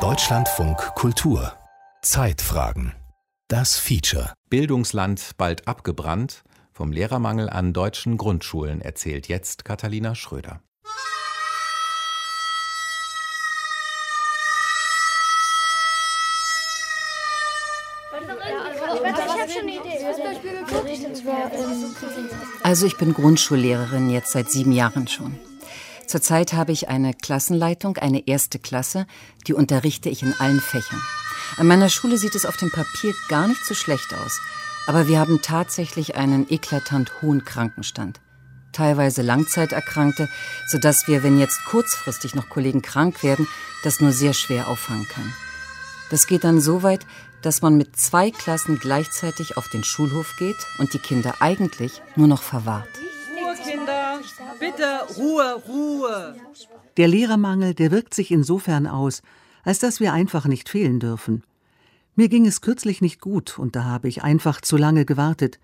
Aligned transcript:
Deutschlandfunk 0.00 0.76
Kultur 0.94 1.54
Zeitfragen 2.02 2.94
Das 3.48 3.78
Feature 3.78 4.32
Bildungsland 4.48 5.32
bald 5.36 5.66
abgebrannt. 5.66 6.44
Vom 6.72 6.92
Lehrermangel 6.92 7.50
an 7.50 7.72
deutschen 7.72 8.16
Grundschulen 8.16 8.80
erzählt 8.80 9.26
jetzt 9.26 9.64
Katharina 9.64 10.14
Schröder. 10.14 10.60
Also 22.62 22.86
ich 22.86 22.96
bin 22.96 23.14
Grundschullehrerin 23.14 24.10
jetzt 24.10 24.30
seit 24.30 24.48
sieben 24.48 24.70
Jahren 24.70 25.08
schon. 25.08 25.40
Zurzeit 26.10 26.54
habe 26.54 26.72
ich 26.72 26.88
eine 26.88 27.14
Klassenleitung, 27.14 27.96
eine 27.96 28.26
erste 28.26 28.58
Klasse, 28.58 29.06
die 29.46 29.54
unterrichte 29.54 30.08
ich 30.08 30.24
in 30.24 30.34
allen 30.40 30.58
Fächern. 30.58 31.00
An 31.56 31.68
meiner 31.68 31.88
Schule 31.88 32.18
sieht 32.18 32.34
es 32.34 32.46
auf 32.46 32.56
dem 32.56 32.72
Papier 32.72 33.14
gar 33.28 33.46
nicht 33.46 33.64
so 33.64 33.74
schlecht 33.74 34.12
aus, 34.12 34.40
aber 34.88 35.06
wir 35.06 35.20
haben 35.20 35.40
tatsächlich 35.40 36.16
einen 36.16 36.50
eklatant 36.50 37.22
hohen 37.22 37.44
Krankenstand. 37.44 38.18
Teilweise 38.72 39.22
Langzeiterkrankte, 39.22 40.28
sodass 40.66 41.06
wir, 41.06 41.22
wenn 41.22 41.38
jetzt 41.38 41.64
kurzfristig 41.64 42.34
noch 42.34 42.48
Kollegen 42.48 42.82
krank 42.82 43.22
werden, 43.22 43.46
das 43.84 44.00
nur 44.00 44.10
sehr 44.10 44.32
schwer 44.32 44.66
auffangen 44.66 45.06
können. 45.06 45.32
Das 46.10 46.26
geht 46.26 46.42
dann 46.42 46.60
so 46.60 46.82
weit, 46.82 47.06
dass 47.42 47.62
man 47.62 47.76
mit 47.76 47.96
zwei 47.96 48.32
Klassen 48.32 48.80
gleichzeitig 48.80 49.56
auf 49.56 49.68
den 49.68 49.84
Schulhof 49.84 50.34
geht 50.40 50.66
und 50.78 50.92
die 50.92 50.98
Kinder 50.98 51.34
eigentlich 51.38 52.02
nur 52.16 52.26
noch 52.26 52.42
verwahrt. 52.42 52.88
Bitte 54.60 55.00
Ruhe, 55.16 55.62
Ruhe! 55.66 56.36
Der 56.98 57.08
Lehrermangel, 57.08 57.72
der 57.72 57.90
wirkt 57.90 58.12
sich 58.12 58.30
insofern 58.30 58.86
aus, 58.86 59.22
als 59.64 59.78
dass 59.78 60.00
wir 60.00 60.12
einfach 60.12 60.44
nicht 60.44 60.68
fehlen 60.68 61.00
dürfen. 61.00 61.42
Mir 62.14 62.28
ging 62.28 62.46
es 62.46 62.60
kürzlich 62.60 63.00
nicht 63.00 63.22
gut 63.22 63.58
und 63.58 63.74
da 63.74 63.84
habe 63.84 64.08
ich 64.08 64.22
einfach 64.22 64.60
zu 64.60 64.76
lange 64.76 65.06
gewartet. 65.06 65.58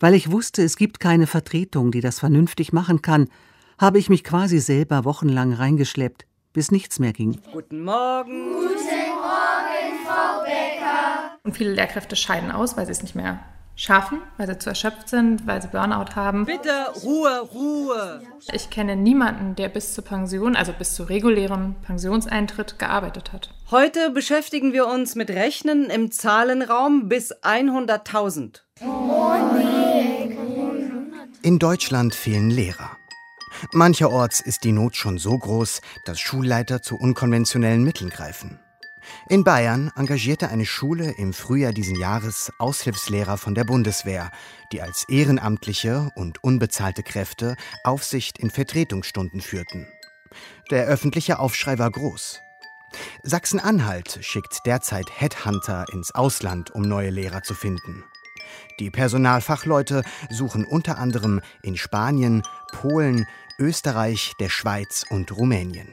Weil 0.00 0.14
ich 0.14 0.32
wusste, 0.32 0.64
es 0.64 0.76
gibt 0.76 0.98
keine 0.98 1.28
Vertretung, 1.28 1.92
die 1.92 2.00
das 2.00 2.18
vernünftig 2.18 2.72
machen 2.72 3.00
kann, 3.00 3.28
habe 3.78 4.00
ich 4.00 4.08
mich 4.08 4.24
quasi 4.24 4.58
selber 4.58 5.04
wochenlang 5.04 5.52
reingeschleppt, 5.52 6.26
bis 6.52 6.72
nichts 6.72 6.98
mehr 6.98 7.12
ging. 7.12 7.40
Guten 7.52 7.84
Morgen! 7.84 8.54
Guten 8.54 8.74
Morgen, 8.74 10.04
Frau 10.04 10.42
Becker! 10.42 11.38
Und 11.44 11.56
viele 11.56 11.72
Lehrkräfte 11.72 12.16
scheiden 12.16 12.50
aus, 12.50 12.76
weil 12.76 12.86
sie 12.86 12.92
es 12.92 13.02
nicht 13.02 13.14
mehr 13.14 13.38
schaffen, 13.76 14.22
weil 14.38 14.48
sie 14.48 14.58
zu 14.58 14.70
erschöpft 14.70 15.08
sind, 15.08 15.46
weil 15.46 15.62
sie 15.62 15.68
Burnout 15.68 16.16
haben. 16.16 16.46
Bitte 16.46 16.86
Ruhe, 17.04 17.40
Ruhe! 17.52 18.22
Ich 18.52 18.70
kenne 18.70 18.96
niemanden, 18.96 19.54
der 19.54 19.68
bis 19.68 19.94
zur 19.94 20.02
Pension, 20.02 20.56
also 20.56 20.72
bis 20.72 20.94
zu 20.94 21.04
regulärem 21.04 21.76
Pensionseintritt, 21.82 22.78
gearbeitet 22.78 23.32
hat. 23.32 23.54
Heute 23.70 24.10
beschäftigen 24.10 24.72
wir 24.72 24.86
uns 24.86 25.14
mit 25.14 25.30
Rechnen 25.30 25.90
im 25.90 26.10
Zahlenraum 26.10 27.08
bis 27.08 27.32
100.000. 27.32 28.62
In 31.42 31.58
Deutschland 31.58 32.14
fehlen 32.14 32.50
Lehrer. 32.50 32.96
Mancherorts 33.72 34.40
ist 34.40 34.64
die 34.64 34.72
Not 34.72 34.96
schon 34.96 35.18
so 35.18 35.38
groß, 35.38 35.80
dass 36.04 36.18
Schulleiter 36.18 36.82
zu 36.82 36.96
unkonventionellen 36.96 37.84
Mitteln 37.84 38.10
greifen. 38.10 38.58
In 39.28 39.44
Bayern 39.44 39.90
engagierte 39.96 40.48
eine 40.48 40.66
Schule 40.66 41.12
im 41.18 41.32
Frühjahr 41.32 41.72
diesen 41.72 41.96
Jahres 41.96 42.52
Aushilfslehrer 42.58 43.38
von 43.38 43.54
der 43.54 43.64
Bundeswehr, 43.64 44.30
die 44.72 44.82
als 44.82 45.04
ehrenamtliche 45.08 46.10
und 46.14 46.42
unbezahlte 46.42 47.02
Kräfte 47.02 47.56
Aufsicht 47.84 48.38
in 48.38 48.50
Vertretungsstunden 48.50 49.40
führten. 49.40 49.86
Der 50.70 50.86
öffentliche 50.86 51.38
Aufschrei 51.38 51.78
war 51.78 51.90
groß. 51.90 52.40
Sachsen-Anhalt 53.22 54.18
schickt 54.22 54.60
derzeit 54.66 55.06
Headhunter 55.14 55.86
ins 55.92 56.14
Ausland, 56.14 56.70
um 56.70 56.82
neue 56.82 57.10
Lehrer 57.10 57.42
zu 57.42 57.54
finden. 57.54 58.04
Die 58.78 58.90
Personalfachleute 58.90 60.02
suchen 60.30 60.64
unter 60.64 60.98
anderem 60.98 61.40
in 61.62 61.76
Spanien, 61.76 62.42
Polen, 62.72 63.26
Österreich, 63.58 64.34
der 64.38 64.48
Schweiz 64.48 65.04
und 65.08 65.36
Rumänien. 65.36 65.88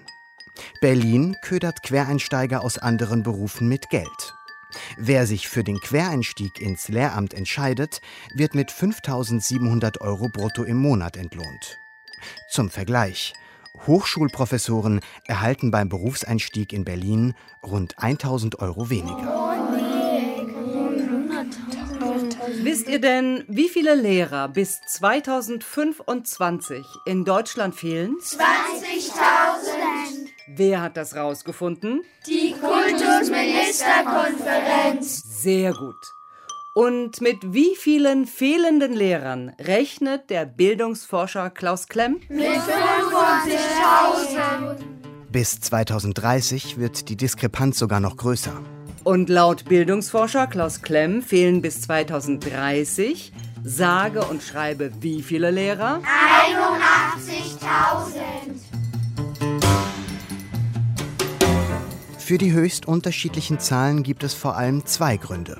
Berlin 0.81 1.35
ködert 1.41 1.83
Quereinsteiger 1.83 2.63
aus 2.63 2.77
anderen 2.77 3.23
Berufen 3.23 3.67
mit 3.67 3.89
Geld. 3.89 4.33
Wer 4.97 5.27
sich 5.27 5.47
für 5.47 5.63
den 5.63 5.79
Quereinstieg 5.79 6.59
ins 6.59 6.87
Lehramt 6.87 7.33
entscheidet, 7.33 8.01
wird 8.35 8.55
mit 8.55 8.71
5700 8.71 10.01
Euro 10.01 10.29
brutto 10.29 10.63
im 10.63 10.77
Monat 10.77 11.17
entlohnt. 11.17 11.77
Zum 12.49 12.69
Vergleich. 12.69 13.33
Hochschulprofessoren 13.87 14.99
erhalten 15.25 15.71
beim 15.71 15.89
Berufseinstieg 15.89 16.73
in 16.73 16.85
Berlin 16.85 17.33
rund 17.63 17.97
1000 17.97 18.59
Euro 18.59 18.91
weniger. 18.91 19.53
Wisst 22.61 22.87
ihr 22.87 23.01
denn, 23.01 23.43
wie 23.47 23.69
viele 23.69 23.95
Lehrer 23.95 24.47
bis 24.47 24.81
2025 24.81 26.85
in 27.05 27.25
Deutschland 27.25 27.73
fehlen? 27.75 28.15
20.000! 28.21 30.22
Wer 30.55 30.81
hat 30.81 30.97
das 30.97 31.15
rausgefunden? 31.15 32.01
Die 32.27 32.53
Kultusministerkonferenz! 32.59 35.23
Sehr 35.41 35.73
gut. 35.73 35.95
Und 36.75 37.21
mit 37.21 37.53
wie 37.53 37.75
vielen 37.75 38.27
fehlenden 38.27 38.93
Lehrern 38.93 39.55
rechnet 39.59 40.29
der 40.29 40.45
Bildungsforscher 40.45 41.49
Klaus 41.49 41.87
Klemm? 41.87 42.19
Mit 42.29 42.45
45.000! 42.47 44.75
Bis 45.31 45.59
2030 45.59 46.77
wird 46.77 47.09
die 47.09 47.17
Diskrepanz 47.17 47.79
sogar 47.79 47.99
noch 47.99 48.17
größer. 48.17 48.61
Und 49.03 49.29
laut 49.29 49.65
Bildungsforscher 49.65 50.45
Klaus 50.47 50.83
Klemm 50.83 51.23
fehlen 51.23 51.63
bis 51.63 51.81
2030 51.81 53.33
sage 53.63 54.23
und 54.25 54.43
schreibe 54.43 54.91
wie 54.99 55.23
viele 55.23 55.49
Lehrer? 55.51 56.01
81.000! 56.47 58.62
Für 62.25 62.38
die 62.38 62.53
höchst 62.53 62.88
unterschiedlichen 62.88 63.59
Zahlen 63.59 64.01
gibt 64.01 64.23
es 64.23 64.34
vor 64.34 64.56
allem 64.56 64.85
zwei 64.85 65.17
Gründe. 65.17 65.59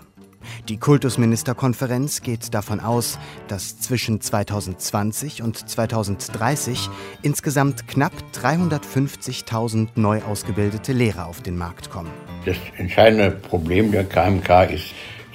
Die 0.70 0.78
Kultusministerkonferenz 0.78 2.22
geht 2.22 2.54
davon 2.54 2.80
aus, 2.80 3.20
dass 3.50 3.82
zwischen 3.82 4.22
2020 4.22 5.42
und 5.42 5.58
2030 5.70 6.90
insgesamt 7.22 7.90
knapp 7.90 8.14
350.000 8.34 9.90
neu 9.96 10.22
ausgebildete 10.22 10.94
Lehrer 10.94 11.28
auf 11.28 11.42
den 11.42 11.58
Markt 11.58 11.90
kommen. 11.90 12.12
Das 12.46 12.56
entscheidende 12.78 13.32
Problem 13.32 13.92
der 13.92 14.06
KMK 14.06 14.72
ist 14.72 14.86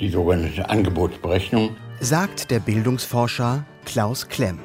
die 0.01 0.09
sogenannte 0.09 0.71
Angebotsberechnung. 0.71 1.77
Sagt 2.01 2.51
der 2.51 2.61
Bildungsforscher 2.61 3.67
Klaus 3.85 4.29
Klemm. 4.29 4.61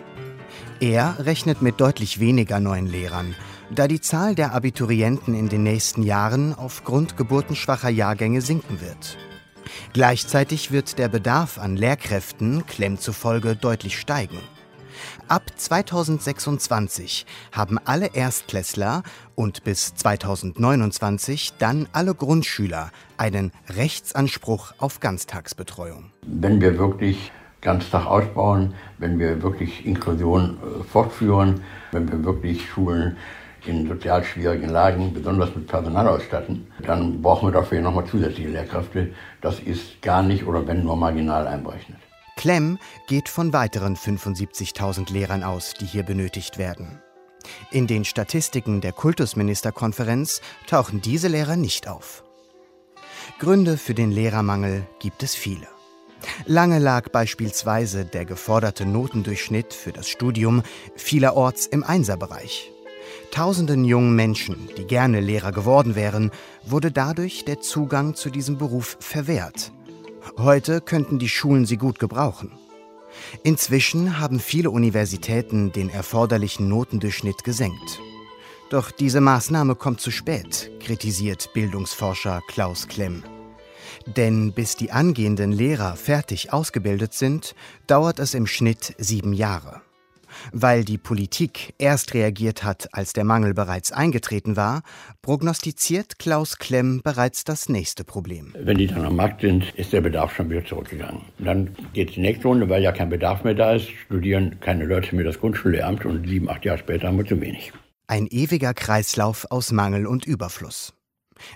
Er 0.80 1.18
rechnet 1.20 1.62
mit 1.62 1.82
deutlich 1.82 2.22
weniger 2.22 2.62
neuen 2.62 2.88
Lehrern, 2.88 3.36
da 3.70 3.88
die 3.88 4.02
Zahl 4.02 4.36
der 4.36 4.54
Abiturienten 4.54 5.34
in 5.34 5.50
den 5.50 5.64
nächsten 5.64 6.04
Jahren 6.04 6.54
aufgrund 6.54 7.18
geburtenschwacher 7.18 7.90
Jahrgänge 7.90 8.42
sinken 8.42 8.82
wird. 8.82 9.18
Gleichzeitig 9.94 10.72
wird 10.72 11.00
der 11.00 11.08
Bedarf 11.08 11.58
an 11.58 11.78
Lehrkräften 11.78 12.66
Klemm 12.66 12.98
zufolge 12.98 13.56
deutlich 13.56 14.00
steigen. 14.00 14.38
Ab 15.28 15.44
2026 15.56 17.26
haben 17.52 17.78
alle 17.84 18.14
Erstklässler 18.14 19.04
und 19.36 19.64
bis 19.64 19.96
2029 19.96 21.54
dann 21.58 21.88
alle 21.94 22.14
Grundschüler 22.14 22.92
einen 23.18 23.52
Rechtsanspruch 23.70 24.74
auf 24.78 25.00
Ganztagsbetreuung. 25.00 26.12
Wenn 26.26 26.62
wir 26.62 26.78
wirklich 26.78 27.32
Ganztag 27.62 28.06
ausbauen, 28.06 28.74
wenn 28.98 29.20
wir 29.20 29.42
wirklich 29.42 29.86
Inklusion 29.86 30.58
äh, 30.58 30.84
fortführen, 30.84 31.62
wenn 31.92 32.12
wir 32.12 32.24
wirklich 32.26 32.70
Schulen 32.70 33.16
in 33.66 33.88
sozial 33.88 34.24
schwierigen 34.24 34.70
Lagen 34.70 35.14
besonders 35.14 35.56
mit 35.56 35.68
Personal 35.68 36.08
ausstatten, 36.08 36.68
dann 36.86 37.22
brauchen 37.22 37.48
wir 37.48 37.54
dafür 37.54 37.82
nochmal 37.82 38.06
zusätzliche 38.06 38.50
Lehrkräfte. 38.50 39.14
Das 39.42 39.60
ist 39.60 40.02
gar 40.02 40.24
nicht 40.24 40.46
oder 40.46 40.66
wenn 40.68 40.84
nur 40.84 40.96
marginal 40.96 41.48
einberechnet. 41.48 42.00
Klemm 42.36 42.80
geht 43.08 43.30
von 43.30 43.54
weiteren 43.54 43.96
75.000 43.96 45.12
Lehrern 45.14 45.44
aus, 45.44 45.74
die 45.74 45.86
hier 45.86 46.04
benötigt 46.04 46.58
werden. 46.58 47.02
In 47.72 47.88
den 47.88 48.06
Statistiken 48.06 48.82
der 48.82 48.92
Kultusministerkonferenz 48.92 50.42
tauchen 50.68 51.02
diese 51.02 51.28
Lehrer 51.28 51.56
nicht 51.56 51.88
auf. 51.88 52.24
Gründe 53.40 53.78
für 53.78 53.94
den 53.94 54.12
Lehrermangel 54.12 54.86
gibt 55.00 55.24
es 55.24 55.36
viele. 55.36 55.68
Lange 56.46 56.80
lag 56.80 57.10
beispielsweise 57.10 58.06
der 58.06 58.26
geforderte 58.26 58.86
Notendurchschnitt 58.86 59.74
für 59.74 59.92
das 59.92 60.10
Studium 60.10 60.64
vielerorts 60.96 61.66
im 61.66 61.84
Einserbereich. 61.84 62.73
Tausenden 63.32 63.86
jungen 63.86 64.16
Menschen, 64.16 64.70
die 64.78 64.86
gerne 64.86 65.20
Lehrer 65.20 65.52
geworden 65.52 65.96
wären, 65.96 66.32
wurde 66.66 66.92
dadurch 66.92 67.46
der 67.46 67.62
Zugang 67.62 68.16
zu 68.16 68.30
diesem 68.30 68.58
Beruf 68.58 68.98
verwehrt. 69.00 69.72
Heute 70.38 70.82
könnten 70.82 71.20
die 71.20 71.30
Schulen 71.30 71.66
sie 71.66 71.78
gut 71.78 72.00
gebrauchen. 72.00 72.52
Inzwischen 73.44 74.20
haben 74.20 74.40
viele 74.40 74.72
Universitäten 74.72 75.72
den 75.72 75.90
erforderlichen 75.90 76.68
Notendurchschnitt 76.68 77.44
gesenkt. 77.44 78.00
Doch 78.70 78.90
diese 78.90 79.22
Maßnahme 79.22 79.76
kommt 79.76 80.02
zu 80.02 80.10
spät, 80.10 80.72
kritisiert 80.80 81.54
Bildungsforscher 81.54 82.42
Klaus 82.48 82.88
Klemm. 82.88 83.24
Denn 84.08 84.52
bis 84.52 84.76
die 84.76 84.92
angehenden 84.92 85.52
Lehrer 85.52 85.96
fertig 85.96 86.52
ausgebildet 86.52 87.14
sind, 87.14 87.54
dauert 87.86 88.18
es 88.18 88.34
im 88.34 88.48
Schnitt 88.48 88.96
sieben 88.98 89.34
Jahre. 89.34 89.83
Weil 90.52 90.84
die 90.84 90.98
Politik 90.98 91.74
erst 91.78 92.14
reagiert 92.14 92.64
hat, 92.64 92.90
als 92.94 93.14
der 93.14 93.24
Mangel 93.24 93.54
bereits 93.54 93.92
eingetreten 93.92 94.56
war, 94.56 94.84
prognostiziert 95.22 96.20
Klaus 96.20 96.58
Klemm 96.58 97.02
bereits 97.04 97.44
das 97.44 97.70
nächste 97.70 98.04
Problem. 98.04 98.54
Wenn 98.58 98.78
die 98.78 98.88
dann 98.88 99.06
am 99.06 99.16
Markt 99.16 99.42
sind, 99.42 99.74
ist 99.76 99.94
der 99.94 100.02
Bedarf 100.02 100.36
schon 100.36 100.50
wieder 100.50 100.66
zurückgegangen. 100.66 101.22
dann 101.40 101.76
geht 101.94 102.16
die 102.16 102.22
nächste 102.22 102.48
Runde, 102.48 102.70
weil 102.70 102.82
ja 102.82 102.92
kein 102.92 103.10
Bedarf 103.10 103.44
mehr 103.44 103.56
da 103.56 103.74
ist, 103.74 103.90
studieren 104.06 104.60
keine 104.60 104.86
Leute 104.86 105.16
mehr 105.16 105.26
das 105.26 105.40
Grundschullehramt 105.40 106.06
und 106.06 106.28
sieben, 106.28 106.50
acht 106.50 106.66
Jahre 106.66 106.80
später 106.80 107.08
haben 107.08 107.18
wir 107.18 107.26
zu 107.26 107.40
wenig. 107.40 107.72
Ein 108.08 108.28
ewiger 108.28 108.74
Kreislauf 108.74 109.48
aus 109.50 109.72
Mangel 109.72 110.06
und 110.06 110.26
Überfluss. 110.26 110.94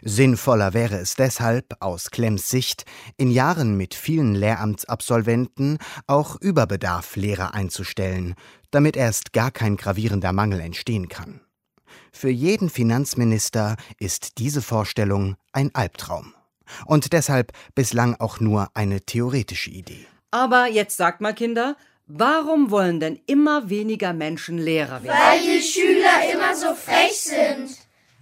Sinnvoller 0.02 0.74
wäre 0.74 0.96
es 0.96 1.16
deshalb, 1.16 1.76
aus 1.80 2.12
Klemms 2.12 2.50
Sicht, 2.50 2.86
in 3.18 3.30
Jahren 3.32 3.78
mit 3.78 3.94
vielen 3.94 4.36
Lehramtsabsolventen 4.36 5.78
auch 6.08 6.40
Überbedarf 6.40 7.16
Lehrer 7.16 7.54
einzustellen, 7.54 8.36
damit 8.72 8.98
erst 8.98 9.34
gar 9.34 9.52
kein 9.52 9.78
gravierender 9.78 10.34
Mangel 10.34 10.60
entstehen 10.60 11.10
kann. 11.10 11.42
Für 12.12 12.30
jeden 12.30 12.70
Finanzminister 12.70 13.76
ist 14.00 14.38
diese 14.40 14.62
Vorstellung 14.62 15.36
ein 15.52 15.74
Albtraum. 15.74 16.34
Und 16.86 17.14
deshalb 17.14 17.52
bislang 17.76 18.16
auch 18.20 18.40
nur 18.40 18.70
eine 18.74 19.02
theoretische 19.02 19.70
Idee. 19.70 20.06
Aber 20.32 20.68
jetzt 20.68 20.98
sagt 20.98 21.22
mal, 21.22 21.34
Kinder, 21.34 21.78
warum 22.08 22.72
wollen 22.72 23.00
denn 23.00 23.20
immer 23.26 23.70
weniger 23.70 24.14
Menschen 24.14 24.58
Lehrer 24.58 25.04
werden? 25.04 25.18
Weil 25.18 25.40
die 25.42 25.62
Schüler 25.62 26.34
immer 26.34 26.56
so 26.56 26.74
frech 26.76 27.18
sind. 27.18 27.70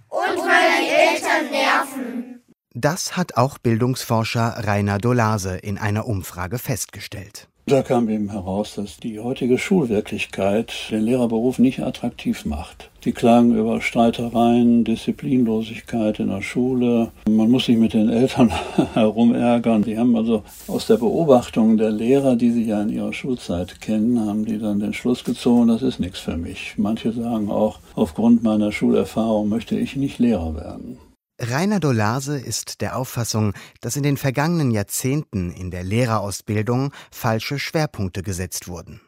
Und 0.08 0.38
weil 0.38 0.84
die 0.84 0.90
Eltern 0.90 1.50
nerven. 1.50 2.42
Das 2.74 3.16
hat 3.16 3.36
auch 3.36 3.58
Bildungsforscher 3.58 4.64
Rainer 4.66 4.98
Dolase 4.98 5.56
in 5.56 5.78
einer 5.78 6.06
Umfrage 6.06 6.58
festgestellt. 6.58 7.48
Da 7.68 7.82
kam 7.82 8.08
eben 8.08 8.30
heraus, 8.30 8.76
dass 8.76 8.98
die 8.98 9.18
heutige 9.18 9.58
Schulwirklichkeit 9.58 10.72
den 10.92 11.02
Lehrerberuf 11.02 11.58
nicht 11.58 11.80
attraktiv 11.80 12.44
macht. 12.44 12.90
Die 13.04 13.10
klagen 13.10 13.56
über 13.56 13.80
Streitereien, 13.80 14.84
Disziplinlosigkeit 14.84 16.20
in 16.20 16.28
der 16.28 16.42
Schule. 16.42 17.10
Man 17.28 17.50
muss 17.50 17.66
sich 17.66 17.76
mit 17.76 17.92
den 17.92 18.08
Eltern 18.08 18.52
herumärgern. 18.94 19.82
Die 19.82 19.98
haben 19.98 20.14
also 20.14 20.44
aus 20.68 20.86
der 20.86 20.98
Beobachtung 20.98 21.76
der 21.76 21.90
Lehrer, 21.90 22.36
die 22.36 22.52
sie 22.52 22.66
ja 22.66 22.80
in 22.82 22.90
ihrer 22.90 23.12
Schulzeit 23.12 23.80
kennen, 23.80 24.24
haben 24.24 24.44
die 24.44 24.60
dann 24.60 24.78
den 24.78 24.94
Schluss 24.94 25.24
gezogen, 25.24 25.66
das 25.66 25.82
ist 25.82 25.98
nichts 25.98 26.20
für 26.20 26.36
mich. 26.36 26.74
Manche 26.76 27.10
sagen 27.10 27.50
auch, 27.50 27.80
aufgrund 27.96 28.44
meiner 28.44 28.70
Schulerfahrung 28.70 29.48
möchte 29.48 29.76
ich 29.76 29.96
nicht 29.96 30.20
Lehrer 30.20 30.54
werden. 30.54 30.98
Rainer 31.38 31.80
Dolase 31.80 32.38
ist 32.38 32.80
der 32.80 32.96
Auffassung, 32.96 33.52
dass 33.82 33.96
in 33.96 34.02
den 34.02 34.16
vergangenen 34.16 34.70
Jahrzehnten 34.70 35.50
in 35.50 35.70
der 35.70 35.84
Lehrerausbildung 35.84 36.92
falsche 37.10 37.58
Schwerpunkte 37.58 38.22
gesetzt 38.22 38.68
wurden. 38.68 39.02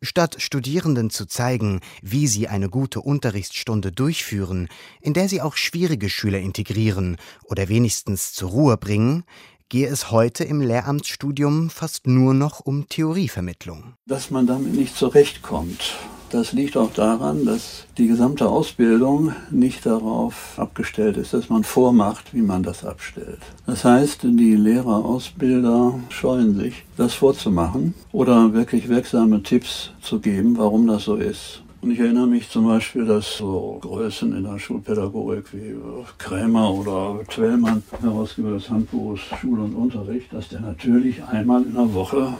Statt 0.00 0.36
Studierenden 0.38 1.10
zu 1.10 1.26
zeigen, 1.26 1.80
wie 2.02 2.28
sie 2.28 2.46
eine 2.46 2.70
gute 2.70 3.00
Unterrichtsstunde 3.00 3.90
durchführen, 3.90 4.68
in 5.00 5.12
der 5.12 5.28
sie 5.28 5.42
auch 5.42 5.56
schwierige 5.56 6.08
Schüler 6.08 6.38
integrieren 6.38 7.16
oder 7.44 7.68
wenigstens 7.68 8.32
zur 8.32 8.50
Ruhe 8.50 8.76
bringen, 8.76 9.24
gehe 9.68 9.88
es 9.88 10.12
heute 10.12 10.44
im 10.44 10.60
Lehramtsstudium 10.60 11.68
fast 11.68 12.06
nur 12.06 12.32
noch 12.32 12.60
um 12.60 12.88
Theorievermittlung. 12.88 13.94
Dass 14.06 14.30
man 14.30 14.46
damit 14.46 14.74
nicht 14.74 14.96
zurechtkommt, 14.96 15.96
das 16.30 16.52
liegt 16.52 16.76
auch 16.76 16.92
daran, 16.92 17.44
dass 17.44 17.86
die 17.98 18.06
gesamte 18.06 18.48
Ausbildung 18.48 19.32
nicht 19.50 19.86
darauf 19.86 20.54
abgestellt 20.56 21.16
ist, 21.16 21.34
dass 21.34 21.48
man 21.48 21.64
vormacht, 21.64 22.34
wie 22.34 22.42
man 22.42 22.62
das 22.62 22.84
abstellt. 22.84 23.40
Das 23.66 23.84
heißt, 23.84 24.22
die 24.24 24.56
Lehrer, 24.56 25.04
Ausbilder 25.04 25.94
scheuen 26.10 26.54
sich, 26.56 26.84
das 26.96 27.14
vorzumachen 27.14 27.94
oder 28.12 28.52
wirklich 28.52 28.88
wirksame 28.88 29.42
Tipps 29.42 29.92
zu 30.00 30.20
geben, 30.20 30.56
warum 30.58 30.86
das 30.86 31.04
so 31.04 31.16
ist. 31.16 31.62
Und 31.82 31.92
ich 31.92 32.00
erinnere 32.00 32.26
mich 32.26 32.50
zum 32.50 32.66
Beispiel, 32.66 33.04
dass 33.04 33.36
so 33.36 33.78
Größen 33.80 34.36
in 34.36 34.44
der 34.44 34.58
Schulpädagogik 34.58 35.52
wie 35.52 35.76
Krämer 36.18 36.74
oder 36.74 37.20
Twellmann, 37.28 37.82
Herausgeber 38.00 38.52
des 38.52 38.68
Handbuchs 38.68 39.20
Schule 39.40 39.62
und 39.62 39.74
Unterricht, 39.74 40.32
dass 40.32 40.48
der 40.48 40.60
natürlich 40.60 41.22
einmal 41.22 41.62
in 41.62 41.74
der 41.74 41.94
Woche 41.94 42.34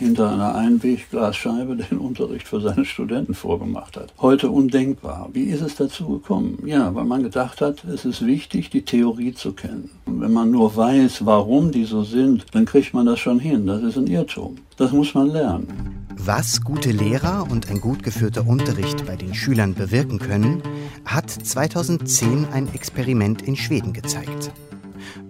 hinter 0.00 0.32
einer 0.32 0.54
Einwegglasscheibe 0.54 1.76
den 1.76 1.98
Unterricht 1.98 2.48
für 2.48 2.60
seine 2.60 2.84
Studenten 2.84 3.34
vorgemacht 3.34 3.96
hat. 3.96 4.12
Heute 4.18 4.50
undenkbar. 4.50 5.28
Wie 5.32 5.44
ist 5.44 5.60
es 5.60 5.76
dazu 5.76 6.08
gekommen? 6.08 6.58
Ja, 6.64 6.94
weil 6.94 7.04
man 7.04 7.22
gedacht 7.22 7.60
hat, 7.60 7.84
es 7.84 8.04
ist 8.04 8.24
wichtig, 8.24 8.70
die 8.70 8.82
Theorie 8.82 9.34
zu 9.34 9.52
kennen. 9.52 9.90
Und 10.06 10.22
wenn 10.22 10.32
man 10.32 10.50
nur 10.50 10.74
weiß, 10.74 11.26
warum 11.26 11.70
die 11.70 11.84
so 11.84 12.02
sind, 12.02 12.46
dann 12.52 12.64
kriegt 12.64 12.94
man 12.94 13.06
das 13.06 13.20
schon 13.20 13.38
hin. 13.38 13.66
Das 13.66 13.82
ist 13.82 13.96
ein 13.96 14.06
Irrtum. 14.06 14.56
Das 14.78 14.90
muss 14.90 15.14
man 15.14 15.28
lernen. 15.28 16.06
Was 16.16 16.62
gute 16.62 16.90
Lehrer 16.90 17.46
und 17.50 17.70
ein 17.70 17.80
gut 17.80 18.02
geführter 18.02 18.46
Unterricht 18.46 19.04
bei 19.06 19.16
den 19.16 19.34
Schülern 19.34 19.74
bewirken 19.74 20.18
können, 20.18 20.62
hat 21.04 21.30
2010 21.30 22.46
ein 22.52 22.72
Experiment 22.74 23.42
in 23.42 23.56
Schweden 23.56 23.92
gezeigt. 23.92 24.50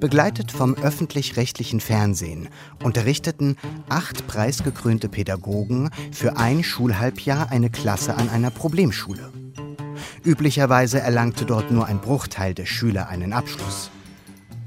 Begleitet 0.01 0.51
vom 0.51 0.75
öffentlich-rechtlichen 0.77 1.79
Fernsehen 1.79 2.49
unterrichteten 2.83 3.57
acht 3.91 4.27
preisgekrönte 4.27 5.11
Pädagogen 5.11 5.91
für 6.11 6.39
ein 6.39 6.65
Schulhalbjahr 6.65 7.51
eine 7.51 7.69
Klasse 7.69 8.15
an 8.15 8.31
einer 8.31 8.51
Problemschule. 8.51 9.31
Üblicherweise 10.25 11.01
erlangte 11.01 11.45
dort 11.45 11.71
nur 11.71 11.85
ein 11.85 12.01
Bruchteil 12.01 12.55
der 12.55 12.65
Schüler 12.65 13.09
einen 13.09 13.35
Abschluss. 13.35 13.91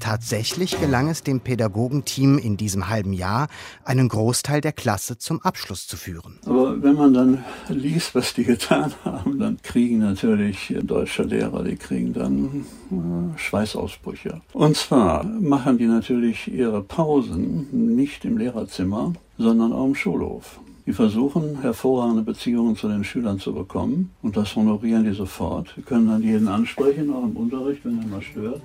Tatsächlich 0.04 0.78
gelang 0.78 1.08
es 1.08 1.22
dem 1.22 1.40
Pädagogenteam 1.40 2.36
in 2.36 2.58
diesem 2.58 2.90
halben 2.90 3.14
Jahr, 3.14 3.48
einen 3.86 4.10
Großteil 4.10 4.60
der 4.60 4.72
Klasse 4.72 5.16
zum 5.16 5.40
Abschluss 5.40 5.86
zu 5.86 5.96
führen. 5.96 6.38
Aber 6.44 6.82
wenn 6.82 6.94
man 6.94 7.14
dann 7.14 7.42
liest, 7.70 8.14
was 8.14 8.34
die 8.34 8.44
getan 8.44 8.92
haben, 9.06 9.38
dann 9.38 9.56
kriegen 9.62 10.00
natürlich 10.00 10.74
deutsche 10.82 11.22
Lehrer, 11.22 11.64
die 11.64 11.76
kriegen 11.76 12.12
dann 12.12 12.66
äh, 12.92 13.38
Schweißausbrüche. 13.38 14.42
Und 14.52 14.76
zwar 14.76 15.24
machen 15.24 15.78
die 15.78 15.86
natürlich 15.86 16.52
ihre 16.52 16.82
Pausen 16.82 17.94
nicht 17.96 18.26
im 18.26 18.36
Lehrerzimmer, 18.36 19.14
sondern 19.38 19.72
auf 19.72 19.86
dem 19.86 19.94
Schulhof. 19.94 20.60
Die 20.86 20.92
versuchen, 20.92 21.62
hervorragende 21.62 22.22
Beziehungen 22.22 22.76
zu 22.76 22.88
den 22.88 23.04
Schülern 23.04 23.38
zu 23.38 23.54
bekommen 23.54 24.10
und 24.20 24.36
das 24.36 24.54
honorieren 24.54 25.04
die 25.04 25.14
sofort. 25.14 25.72
Die 25.78 25.82
können 25.82 26.08
dann 26.08 26.22
jeden 26.22 26.46
ansprechen, 26.46 27.10
auch 27.10 27.22
im 27.22 27.36
Unterricht, 27.36 27.82
wenn 27.84 28.00
er 28.00 28.06
mal 28.06 28.20
stört. 28.20 28.60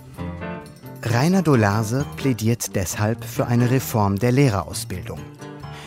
Rainer 1.04 1.42
Dolase 1.42 2.06
plädiert 2.18 2.76
deshalb 2.76 3.23
für 3.23 3.47
eine 3.47 3.71
Reform 3.71 4.18
der 4.18 4.33
Lehrerausbildung. 4.33 5.19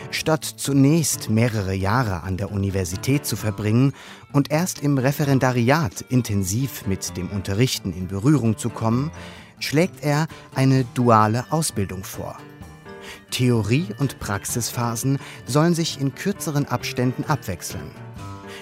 Statt 0.09 0.43
zunächst 0.43 1.29
mehrere 1.29 1.75
Jahre 1.75 2.23
an 2.23 2.37
der 2.37 2.51
Universität 2.51 3.27
zu 3.27 3.35
verbringen 3.35 3.93
und 4.31 4.49
erst 4.49 4.81
im 4.81 4.97
Referendariat 4.97 6.03
intensiv 6.09 6.87
mit 6.87 7.15
dem 7.15 7.29
Unterrichten 7.29 7.93
in 7.93 8.07
Berührung 8.07 8.57
zu 8.57 8.69
kommen, 8.69 9.11
schlägt 9.59 10.03
er 10.03 10.27
eine 10.55 10.83
duale 10.95 11.45
Ausbildung 11.51 12.03
vor. 12.03 12.37
Theorie- 13.33 13.95
und 13.97 14.19
Praxisphasen 14.19 15.17
sollen 15.47 15.73
sich 15.73 15.99
in 15.99 16.13
kürzeren 16.13 16.67
Abständen 16.67 17.23
abwechseln. 17.25 17.89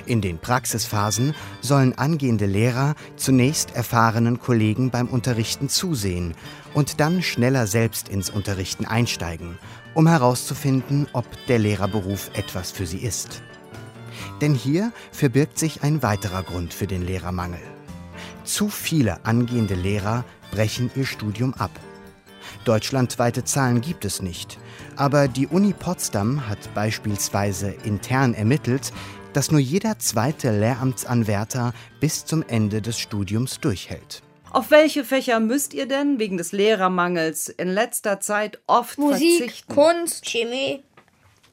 In 0.05 0.21
den 0.21 0.39
Praxisphasen 0.39 1.35
sollen 1.59 1.97
angehende 1.97 2.45
Lehrer 2.45 2.95
zunächst 3.17 3.75
erfahrenen 3.75 4.39
Kollegen 4.39 4.89
beim 4.89 5.07
Unterrichten 5.07 5.67
zusehen 5.67 6.35
und 6.73 7.01
dann 7.01 7.21
schneller 7.21 7.67
selbst 7.67 8.07
ins 8.07 8.29
Unterrichten 8.29 8.85
einsteigen, 8.85 9.59
um 9.93 10.07
herauszufinden, 10.07 11.07
ob 11.11 11.25
der 11.47 11.59
Lehrerberuf 11.59 12.31
etwas 12.33 12.71
für 12.71 12.87
sie 12.87 12.99
ist. 12.99 13.41
Denn 14.39 14.55
hier 14.55 14.93
verbirgt 15.11 15.59
sich 15.59 15.83
ein 15.83 16.01
weiterer 16.01 16.43
Grund 16.43 16.73
für 16.73 16.87
den 16.87 17.05
Lehrermangel. 17.05 17.61
Zu 18.45 18.69
viele 18.69 19.25
angehende 19.25 19.75
Lehrer 19.75 20.23
brechen 20.51 20.89
ihr 20.95 21.05
Studium 21.05 21.53
ab. 21.55 21.71
Deutschlandweite 22.65 23.43
Zahlen 23.43 23.81
gibt 23.81 24.05
es 24.05 24.21
nicht, 24.21 24.59
aber 24.95 25.27
die 25.27 25.47
Uni 25.47 25.73
Potsdam 25.73 26.47
hat 26.47 26.73
beispielsweise 26.75 27.71
intern 27.83 28.33
ermittelt, 28.33 28.93
dass 29.33 29.51
nur 29.51 29.59
jeder 29.59 29.97
zweite 29.99 30.51
Lehramtsanwärter 30.57 31.73
bis 31.99 32.25
zum 32.25 32.43
Ende 32.47 32.81
des 32.81 32.99
Studiums 32.99 33.59
durchhält. 33.59 34.21
Auf 34.51 34.69
welche 34.69 35.05
Fächer 35.05 35.39
müsst 35.39 35.73
ihr 35.73 35.87
denn 35.87 36.19
wegen 36.19 36.37
des 36.37 36.51
Lehrermangels 36.51 37.47
in 37.47 37.69
letzter 37.69 38.19
Zeit 38.19 38.59
oft 38.67 38.97
Musik, 38.97 39.37
verzichten? 39.37 39.73
Kunst, 39.73 40.25
Chemie, 40.25 40.83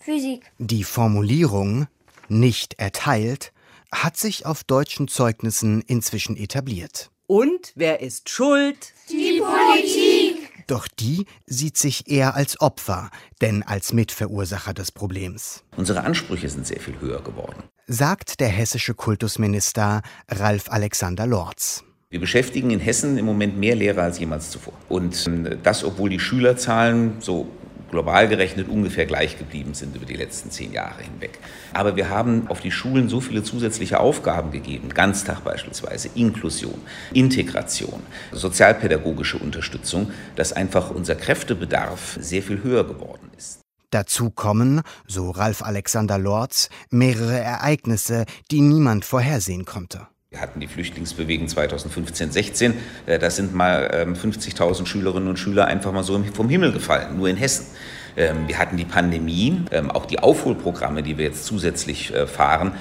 Physik. 0.01 0.51
Die 0.59 0.85
Formulierung 0.85 1.87
nicht 2.29 2.75
erteilt 2.79 3.53
hat 3.93 4.17
sich 4.17 4.47
auf 4.47 4.65
deutschen 4.65 5.07
Zeugnissen 5.09 5.81
inzwischen 5.83 6.37
etabliert. 6.37 7.11
Und 7.27 7.73
wer 7.75 8.01
ist 8.01 8.29
schuld? 8.29 8.93
Die 9.11 9.41
Politik. 9.41 10.38
Doch 10.69 10.87
die 10.87 11.25
sieht 11.47 11.79
sich 11.79 12.11
eher 12.11 12.37
als 12.37 12.61
Opfer, 12.61 13.11
denn 13.41 13.63
als 13.63 13.95
Mitverursacher 13.95 14.75
des 14.75 14.93
Problems. 14.93 15.65
Unsere 15.77 16.05
Ansprüche 16.05 16.49
sind 16.49 16.67
sehr 16.67 16.79
viel 16.79 17.01
höher 17.01 17.23
geworden, 17.23 17.65
sagt 17.87 18.39
der 18.39 18.49
hessische 18.49 18.93
Kultusminister 18.95 20.03
Ralf 20.29 20.71
Alexander 20.71 21.27
Lorz. 21.27 21.85
Wir 22.11 22.21
beschäftigen 22.21 22.71
in 22.71 22.81
Hessen 22.81 23.17
im 23.17 23.25
Moment 23.25 23.59
mehr 23.59 23.77
Lehrer 23.77 24.03
als 24.03 24.19
jemals 24.19 24.51
zuvor. 24.51 24.75
Und 24.89 25.27
äh, 25.27 25.57
das, 25.63 25.85
obwohl 25.85 26.11
die 26.11 26.21
Schülerzahlen 26.21 27.17
so 27.21 27.49
global 27.91 28.29
gerechnet 28.29 28.69
ungefähr 28.69 29.07
gleich 29.07 29.39
geblieben 29.39 29.75
sind 29.75 29.97
über 29.97 30.07
die 30.07 30.17
letzten 30.17 30.51
zehn 30.51 30.73
Jahre 30.73 31.03
hinweg. 31.03 31.39
Aber 31.73 31.97
wir 31.97 32.11
haben 32.11 32.49
auf 32.49 32.61
die 32.61 32.71
Schulen 32.71 33.09
so 33.09 33.21
viele 33.21 33.43
zusätzliche 33.43 34.01
Aufgaben 34.01 34.51
gegeben, 34.51 34.91
Ganztag 34.91 35.45
beispielsweise, 35.45 36.11
Inklusion, 36.15 36.81
Integration, 37.13 38.03
sozialpädagogische 38.33 39.39
Unterstützung, 39.39 40.11
dass 40.37 40.53
einfach 40.53 40.91
unser 40.91 41.15
Kräftebedarf 41.15 42.19
sehr 42.21 42.43
viel 42.43 42.63
höher 42.63 42.85
geworden 42.85 43.31
ist. 43.37 43.61
Dazu 43.91 44.31
kommen, 44.31 44.83
so 45.07 45.31
Ralf 45.31 45.63
Alexander 45.63 46.19
Lorz, 46.19 46.69
mehrere 46.91 47.39
Ereignisse, 47.39 48.27
die 48.51 48.61
niemand 48.61 49.07
vorhersehen 49.07 49.65
konnte. 49.65 50.09
Wir 50.31 50.43
hatten 50.43 50.61
die 50.61 50.67
Flüchtlingsbewegung 50.67 51.47
2015-16. 51.47 52.75
Äh, 53.07 53.19
da 53.19 53.31
sind 53.31 53.55
mal 53.55 53.89
50.000 54.13 54.79
ähm, 54.79 54.87
Schülerinnen 54.87 55.29
und 55.29 55.39
Schüler 55.39 55.67
einfach 55.67 55.91
mal 55.91 56.05
so 56.05 56.23
vom 56.35 56.51
Himmel 56.51 56.73
gefallen, 56.73 57.17
nur 57.17 57.29
in 57.29 57.37
Hessen. 57.37 57.67
Ähm, 58.15 58.47
wir 58.47 58.59
hatten 58.59 58.77
die 58.77 58.85
Pandemie, 58.85 59.63
ähm, 59.71 59.91
auch 59.91 60.05
die 60.05 60.19
Aufholprogramme, 60.19 61.03
die 61.03 61.17
wir 61.17 61.25
jetzt 61.25 61.45
zusätzlich 61.45 62.15
äh, 62.15 62.27
fahren, 62.27 62.73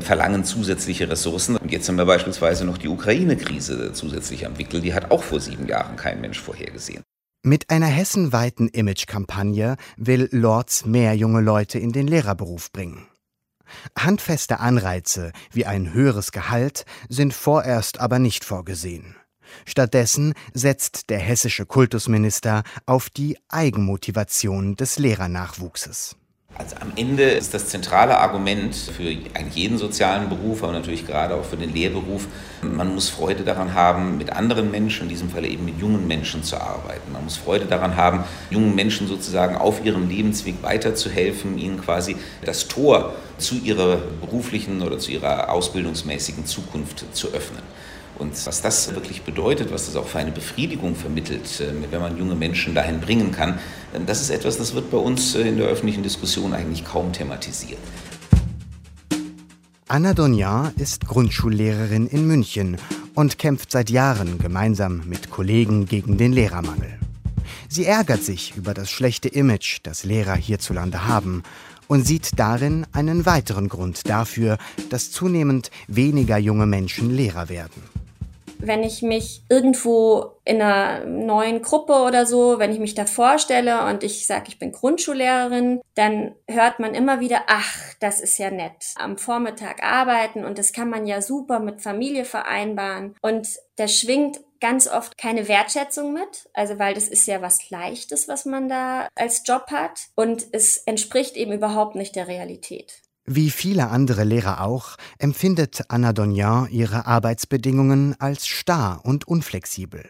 verlangen 0.00 0.42
zusätzliche 0.42 1.08
Ressourcen. 1.08 1.56
Und 1.56 1.70
jetzt 1.70 1.88
haben 1.88 1.96
wir 1.96 2.06
beispielsweise 2.06 2.64
noch 2.64 2.76
die 2.76 2.88
Ukraine-Krise 2.88 3.92
zusätzlich 3.92 4.44
am 4.44 4.58
Wickel. 4.58 4.80
Die 4.80 4.94
hat 4.94 5.12
auch 5.12 5.22
vor 5.22 5.38
sieben 5.38 5.68
Jahren 5.68 5.94
kein 5.94 6.20
Mensch 6.20 6.40
vorhergesehen. 6.40 7.02
Mit 7.44 7.70
einer 7.70 7.86
hessenweiten 7.86 8.68
Imagekampagne 8.68 9.76
will 9.96 10.28
Lords 10.32 10.86
mehr 10.86 11.14
junge 11.14 11.40
Leute 11.40 11.78
in 11.78 11.92
den 11.92 12.08
Lehrerberuf 12.08 12.72
bringen. 12.72 13.06
Handfeste 13.98 14.60
Anreize 14.60 15.32
wie 15.52 15.66
ein 15.66 15.92
höheres 15.92 16.32
Gehalt 16.32 16.84
sind 17.08 17.34
vorerst 17.34 18.00
aber 18.00 18.18
nicht 18.18 18.44
vorgesehen. 18.44 19.16
Stattdessen 19.64 20.34
setzt 20.54 21.10
der 21.10 21.18
hessische 21.18 21.66
Kultusminister 21.66 22.62
auf 22.84 23.10
die 23.10 23.38
Eigenmotivation 23.48 24.76
des 24.76 24.98
Lehrernachwuchses. 24.98 26.16
Also 26.58 26.76
am 26.80 26.92
Ende 26.96 27.24
ist 27.24 27.52
das 27.52 27.68
zentrale 27.68 28.18
Argument 28.18 28.74
für 28.74 29.02
jeden 29.02 29.76
sozialen 29.76 30.30
Beruf, 30.30 30.62
aber 30.62 30.72
natürlich 30.72 31.06
gerade 31.06 31.34
auch 31.34 31.44
für 31.44 31.58
den 31.58 31.74
Lehrberuf, 31.74 32.26
man 32.62 32.94
muss 32.94 33.10
Freude 33.10 33.42
daran 33.42 33.74
haben, 33.74 34.16
mit 34.16 34.32
anderen 34.32 34.70
Menschen, 34.70 35.02
in 35.02 35.08
diesem 35.10 35.28
Falle 35.28 35.48
eben 35.48 35.66
mit 35.66 35.78
jungen 35.78 36.06
Menschen 36.06 36.42
zu 36.42 36.56
arbeiten. 36.56 37.12
Man 37.12 37.24
muss 37.24 37.36
Freude 37.36 37.66
daran 37.66 37.96
haben, 37.96 38.24
jungen 38.48 38.74
Menschen 38.74 39.06
sozusagen 39.06 39.54
auf 39.54 39.84
ihrem 39.84 40.08
Lebensweg 40.08 40.62
weiterzuhelfen, 40.62 41.58
ihnen 41.58 41.78
quasi 41.78 42.16
das 42.42 42.68
Tor 42.68 43.14
zu 43.36 43.56
ihrer 43.56 43.98
beruflichen 44.22 44.80
oder 44.80 44.98
zu 44.98 45.10
ihrer 45.10 45.52
ausbildungsmäßigen 45.52 46.46
Zukunft 46.46 47.04
zu 47.14 47.34
öffnen. 47.34 47.62
Und 48.18 48.46
was 48.46 48.62
das 48.62 48.94
wirklich 48.94 49.22
bedeutet, 49.22 49.72
was 49.72 49.86
das 49.86 49.96
auch 49.96 50.06
für 50.06 50.18
eine 50.18 50.32
Befriedigung 50.32 50.94
vermittelt, 50.94 51.60
äh, 51.60 51.72
wenn 51.90 52.00
man 52.00 52.16
junge 52.16 52.34
Menschen 52.34 52.74
dahin 52.74 53.00
bringen 53.00 53.30
kann, 53.30 53.58
äh, 53.92 54.00
das 54.06 54.22
ist 54.22 54.30
etwas, 54.30 54.56
das 54.56 54.74
wird 54.74 54.90
bei 54.90 54.96
uns 54.96 55.34
äh, 55.34 55.42
in 55.42 55.58
der 55.58 55.66
öffentlichen 55.66 56.02
Diskussion 56.02 56.54
eigentlich 56.54 56.84
kaum 56.84 57.12
thematisiert. 57.12 57.78
Anna 59.88 60.14
Donjan 60.14 60.72
ist 60.76 61.06
Grundschullehrerin 61.06 62.06
in 62.06 62.26
München 62.26 62.78
und 63.14 63.38
kämpft 63.38 63.70
seit 63.70 63.90
Jahren 63.90 64.38
gemeinsam 64.38 65.02
mit 65.06 65.30
Kollegen 65.30 65.86
gegen 65.86 66.16
den 66.16 66.32
Lehrermangel. 66.32 66.98
Sie 67.68 67.84
ärgert 67.84 68.22
sich 68.22 68.56
über 68.56 68.74
das 68.74 68.90
schlechte 68.90 69.28
Image, 69.28 69.78
das 69.82 70.04
Lehrer 70.04 70.34
hierzulande 70.34 71.06
haben 71.06 71.42
und 71.86 72.06
sieht 72.06 72.38
darin 72.38 72.86
einen 72.92 73.26
weiteren 73.26 73.68
Grund 73.68 74.08
dafür, 74.08 74.58
dass 74.90 75.12
zunehmend 75.12 75.70
weniger 75.86 76.38
junge 76.38 76.66
Menschen 76.66 77.10
Lehrer 77.10 77.48
werden 77.48 77.82
wenn 78.58 78.82
ich 78.82 79.02
mich 79.02 79.42
irgendwo 79.48 80.32
in 80.44 80.60
einer 80.62 81.04
neuen 81.04 81.62
Gruppe 81.62 81.94
oder 81.94 82.26
so, 82.26 82.58
wenn 82.58 82.72
ich 82.72 82.78
mich 82.78 82.94
da 82.94 83.06
vorstelle 83.06 83.86
und 83.86 84.04
ich 84.04 84.26
sage, 84.26 84.44
ich 84.48 84.58
bin 84.58 84.72
Grundschullehrerin, 84.72 85.80
dann 85.94 86.34
hört 86.48 86.78
man 86.78 86.94
immer 86.94 87.20
wieder, 87.20 87.42
ach, 87.46 87.94
das 88.00 88.20
ist 88.20 88.38
ja 88.38 88.50
nett. 88.50 88.92
Am 88.96 89.18
Vormittag 89.18 89.82
arbeiten 89.82 90.44
und 90.44 90.58
das 90.58 90.72
kann 90.72 90.90
man 90.90 91.06
ja 91.06 91.22
super 91.22 91.60
mit 91.60 91.82
Familie 91.82 92.24
vereinbaren. 92.24 93.14
Und 93.22 93.48
da 93.76 93.88
schwingt 93.88 94.40
ganz 94.60 94.88
oft 94.88 95.18
keine 95.18 95.48
Wertschätzung 95.48 96.12
mit, 96.12 96.48
also 96.54 96.78
weil 96.78 96.94
das 96.94 97.08
ist 97.08 97.26
ja 97.26 97.42
was 97.42 97.70
Leichtes, 97.70 98.28
was 98.28 98.44
man 98.44 98.68
da 98.68 99.08
als 99.14 99.42
Job 99.46 99.66
hat 99.70 100.08
und 100.14 100.46
es 100.52 100.78
entspricht 100.78 101.36
eben 101.36 101.52
überhaupt 101.52 101.94
nicht 101.94 102.16
der 102.16 102.28
Realität. 102.28 103.02
Wie 103.28 103.50
viele 103.50 103.88
andere 103.88 104.22
Lehrer 104.22 104.60
auch, 104.60 104.96
empfindet 105.18 105.82
Anna 105.88 106.12
Donjan 106.12 106.68
ihre 106.70 107.06
Arbeitsbedingungen 107.06 108.14
als 108.20 108.46
starr 108.46 109.00
und 109.02 109.26
unflexibel. 109.26 110.08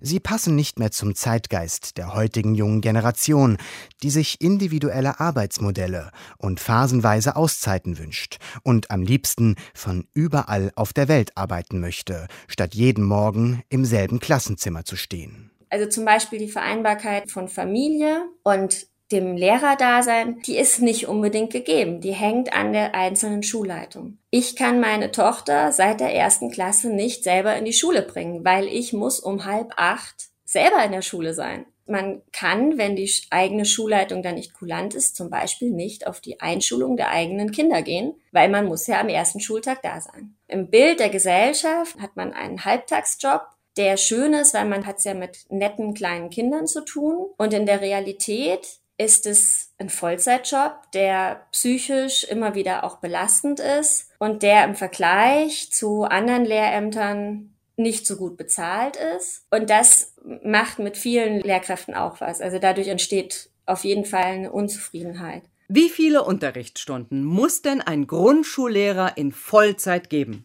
Sie 0.00 0.18
passen 0.18 0.56
nicht 0.56 0.80
mehr 0.80 0.90
zum 0.90 1.14
Zeitgeist 1.14 1.98
der 1.98 2.14
heutigen 2.14 2.56
jungen 2.56 2.80
Generation, 2.80 3.58
die 4.02 4.10
sich 4.10 4.40
individuelle 4.40 5.20
Arbeitsmodelle 5.20 6.10
und 6.38 6.58
phasenweise 6.58 7.36
Auszeiten 7.36 7.96
wünscht 7.96 8.38
und 8.64 8.90
am 8.90 9.02
liebsten 9.02 9.54
von 9.72 10.08
überall 10.12 10.72
auf 10.74 10.92
der 10.92 11.06
Welt 11.06 11.36
arbeiten 11.36 11.78
möchte, 11.78 12.26
statt 12.48 12.74
jeden 12.74 13.04
Morgen 13.04 13.62
im 13.68 13.84
selben 13.84 14.18
Klassenzimmer 14.18 14.84
zu 14.84 14.96
stehen. 14.96 15.52
Also 15.70 15.86
zum 15.88 16.04
Beispiel 16.04 16.40
die 16.40 16.48
Vereinbarkeit 16.48 17.30
von 17.30 17.46
Familie 17.46 18.22
und 18.42 18.88
dem 19.10 19.36
Lehrerdasein, 19.36 20.40
die 20.46 20.56
ist 20.56 20.82
nicht 20.82 21.08
unbedingt 21.08 21.52
gegeben. 21.52 22.00
Die 22.00 22.12
hängt 22.12 22.52
an 22.52 22.72
der 22.72 22.94
einzelnen 22.94 23.42
Schulleitung. 23.42 24.18
Ich 24.30 24.56
kann 24.56 24.80
meine 24.80 25.10
Tochter 25.12 25.72
seit 25.72 26.00
der 26.00 26.14
ersten 26.14 26.50
Klasse 26.50 26.90
nicht 26.90 27.24
selber 27.24 27.56
in 27.56 27.64
die 27.64 27.72
Schule 27.72 28.02
bringen, 28.02 28.44
weil 28.44 28.66
ich 28.66 28.92
muss 28.92 29.20
um 29.20 29.44
halb 29.44 29.72
acht 29.76 30.28
selber 30.44 30.84
in 30.84 30.92
der 30.92 31.02
Schule 31.02 31.34
sein. 31.34 31.66
Man 31.86 32.20
kann, 32.32 32.76
wenn 32.76 32.96
die 32.96 33.10
eigene 33.30 33.64
Schulleitung 33.64 34.22
dann 34.22 34.34
nicht 34.34 34.52
kulant 34.52 34.94
ist, 34.94 35.16
zum 35.16 35.30
Beispiel 35.30 35.70
nicht 35.70 36.06
auf 36.06 36.20
die 36.20 36.40
Einschulung 36.40 36.98
der 36.98 37.08
eigenen 37.08 37.50
Kinder 37.50 37.80
gehen, 37.80 38.14
weil 38.30 38.50
man 38.50 38.66
muss 38.66 38.86
ja 38.86 39.00
am 39.00 39.08
ersten 39.08 39.40
Schultag 39.40 39.80
da 39.80 39.98
sein. 40.02 40.36
Im 40.48 40.68
Bild 40.68 41.00
der 41.00 41.08
Gesellschaft 41.08 41.98
hat 41.98 42.14
man 42.14 42.34
einen 42.34 42.66
Halbtagsjob, 42.66 43.40
der 43.78 43.96
schön 43.96 44.34
ist, 44.34 44.52
weil 44.52 44.66
man 44.66 44.84
hat 44.84 44.98
es 44.98 45.04
ja 45.04 45.14
mit 45.14 45.46
netten 45.48 45.94
kleinen 45.94 46.28
Kindern 46.28 46.66
zu 46.66 46.84
tun. 46.84 47.30
Und 47.38 47.54
in 47.54 47.64
der 47.64 47.80
Realität 47.80 48.80
ist 48.98 49.26
es 49.26 49.72
ein 49.78 49.88
Vollzeitjob, 49.88 50.90
der 50.92 51.46
psychisch 51.52 52.24
immer 52.24 52.54
wieder 52.54 52.84
auch 52.84 52.96
belastend 52.96 53.60
ist 53.60 54.10
und 54.18 54.42
der 54.42 54.64
im 54.64 54.74
Vergleich 54.74 55.70
zu 55.70 56.02
anderen 56.02 56.44
Lehrämtern 56.44 57.54
nicht 57.76 58.06
so 58.06 58.16
gut 58.16 58.36
bezahlt 58.36 58.96
ist. 59.16 59.46
Und 59.50 59.70
das 59.70 60.14
macht 60.42 60.80
mit 60.80 60.96
vielen 60.96 61.40
Lehrkräften 61.40 61.94
auch 61.94 62.20
was. 62.20 62.40
Also 62.40 62.58
dadurch 62.58 62.88
entsteht 62.88 63.50
auf 63.66 63.84
jeden 63.84 64.04
Fall 64.04 64.24
eine 64.24 64.52
Unzufriedenheit. 64.52 65.42
Wie 65.68 65.88
viele 65.90 66.24
Unterrichtsstunden 66.24 67.24
muss 67.24 67.62
denn 67.62 67.80
ein 67.80 68.06
Grundschullehrer 68.06 69.16
in 69.16 69.32
Vollzeit 69.32 70.10
geben? 70.10 70.44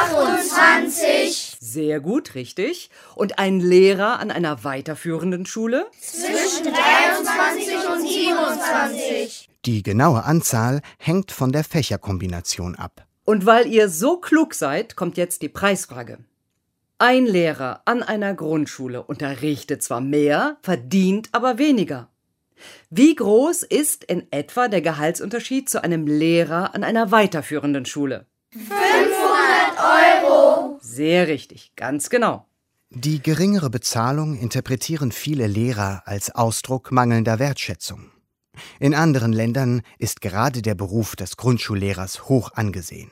28. 0.00 1.56
Sehr 1.60 2.00
gut, 2.00 2.34
richtig. 2.34 2.90
Und 3.14 3.38
ein 3.38 3.60
Lehrer 3.60 4.18
an 4.18 4.30
einer 4.30 4.64
weiterführenden 4.64 5.46
Schule? 5.46 5.86
Zwischen 6.00 6.72
23 6.72 7.88
und 7.88 8.08
27. 8.08 9.48
Die 9.66 9.82
genaue 9.82 10.24
Anzahl 10.24 10.80
hängt 10.98 11.32
von 11.32 11.52
der 11.52 11.64
Fächerkombination 11.64 12.76
ab. 12.76 13.06
Und 13.24 13.44
weil 13.44 13.66
ihr 13.66 13.88
so 13.88 14.16
klug 14.16 14.54
seid, 14.54 14.96
kommt 14.96 15.16
jetzt 15.16 15.42
die 15.42 15.50
Preisfrage. 15.50 16.18
Ein 16.98 17.26
Lehrer 17.26 17.82
an 17.84 18.02
einer 18.02 18.34
Grundschule 18.34 19.02
unterrichtet 19.02 19.82
zwar 19.82 20.00
mehr, 20.00 20.56
verdient 20.62 21.28
aber 21.32 21.58
weniger. 21.58 22.08
Wie 22.90 23.14
groß 23.14 23.62
ist 23.62 24.04
in 24.04 24.26
etwa 24.30 24.68
der 24.68 24.82
Gehaltsunterschied 24.82 25.68
zu 25.68 25.82
einem 25.82 26.06
Lehrer 26.06 26.74
an 26.74 26.84
einer 26.84 27.10
weiterführenden 27.10 27.86
Schule? 27.86 28.26
500 28.52 28.89
Euro. 29.80 30.78
Sehr 30.80 31.28
richtig, 31.28 31.72
ganz 31.76 32.10
genau. 32.10 32.46
Die 32.90 33.22
geringere 33.22 33.70
Bezahlung 33.70 34.36
interpretieren 34.36 35.12
viele 35.12 35.46
Lehrer 35.46 36.02
als 36.06 36.34
Ausdruck 36.34 36.90
mangelnder 36.90 37.38
Wertschätzung. 37.38 38.10
In 38.80 38.94
anderen 38.94 39.32
Ländern 39.32 39.82
ist 39.98 40.20
gerade 40.20 40.60
der 40.60 40.74
Beruf 40.74 41.14
des 41.14 41.36
Grundschullehrers 41.36 42.28
hoch 42.28 42.50
angesehen. 42.54 43.10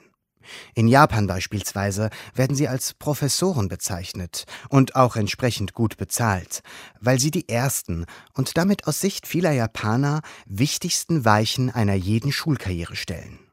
In 0.75 0.89
Japan 0.89 1.27
beispielsweise 1.27 2.11
werden 2.35 2.57
sie 2.57 2.69
als 2.69 2.95
Professoren 2.95 3.69
bezeichnet 3.69 4.45
und 4.69 4.97
auch 4.97 5.17
entsprechend 5.17 5.75
gut 5.75 5.97
bezahlt, 5.97 6.63
weil 7.01 7.21
sie 7.21 7.31
die 7.31 7.49
ersten 7.49 8.07
und 8.35 8.57
damit 8.57 8.87
aus 8.87 9.01
Sicht 9.01 9.27
vieler 9.27 9.53
Japaner 9.53 10.23
wichtigsten 10.47 11.25
Weichen 11.25 11.71
einer 11.71 11.95
jeden 11.95 12.33
Schulkarriere 12.33 12.97
stellen. 12.97 13.48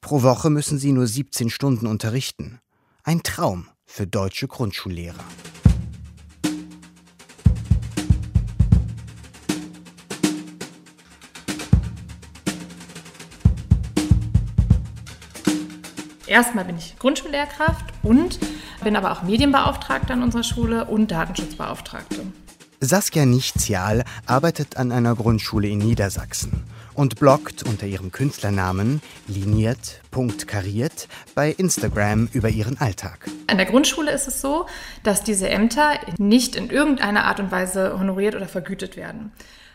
Pro 0.00 0.22
Woche 0.22 0.50
müssen 0.50 0.78
sie 0.78 0.92
nur 0.92 1.06
17 1.06 1.50
Stunden 1.50 1.86
unterrichten. 1.86 2.60
Ein 3.02 3.22
Traum 3.22 3.68
für 3.86 4.06
deutsche 4.06 4.48
Grundschullehrer. 4.48 5.24
Erstmal 16.30 16.64
bin 16.64 16.78
ich 16.78 16.96
Grundschullehrkraft 16.96 17.84
und 18.04 18.38
bin 18.84 18.94
aber 18.94 19.10
auch 19.10 19.24
Medienbeauftragte 19.24 20.12
an 20.12 20.22
unserer 20.22 20.44
Schule 20.44 20.84
und 20.84 21.10
Datenschutzbeauftragte. 21.10 22.24
Saskia 22.80 23.26
Nichtzial 23.26 24.04
arbeitet 24.26 24.76
an 24.76 24.92
einer 24.92 25.16
Grundschule 25.16 25.66
in 25.66 25.78
Niedersachsen 25.78 26.62
und 27.00 27.18
bloggt 27.18 27.62
unter 27.62 27.86
ihrem 27.86 28.12
Künstlernamen 28.12 29.00
liniert.kariert 29.26 31.08
bei 31.34 31.50
Instagram 31.50 32.28
über 32.34 32.50
ihren 32.50 32.78
Alltag. 32.78 33.26
An 33.46 33.56
der 33.56 33.64
Grundschule 33.64 34.12
ist 34.12 34.28
es 34.28 34.42
so, 34.42 34.66
dass 35.02 35.24
diese 35.24 35.48
Ämter 35.48 35.92
nicht 36.18 36.56
in 36.56 36.68
irgendeiner 36.68 37.24
Art 37.24 37.40
und 37.40 37.50
Weise 37.50 37.98
honoriert 37.98 38.34
oder 38.34 38.48
vergütet 38.48 38.98
werden. 38.98 39.32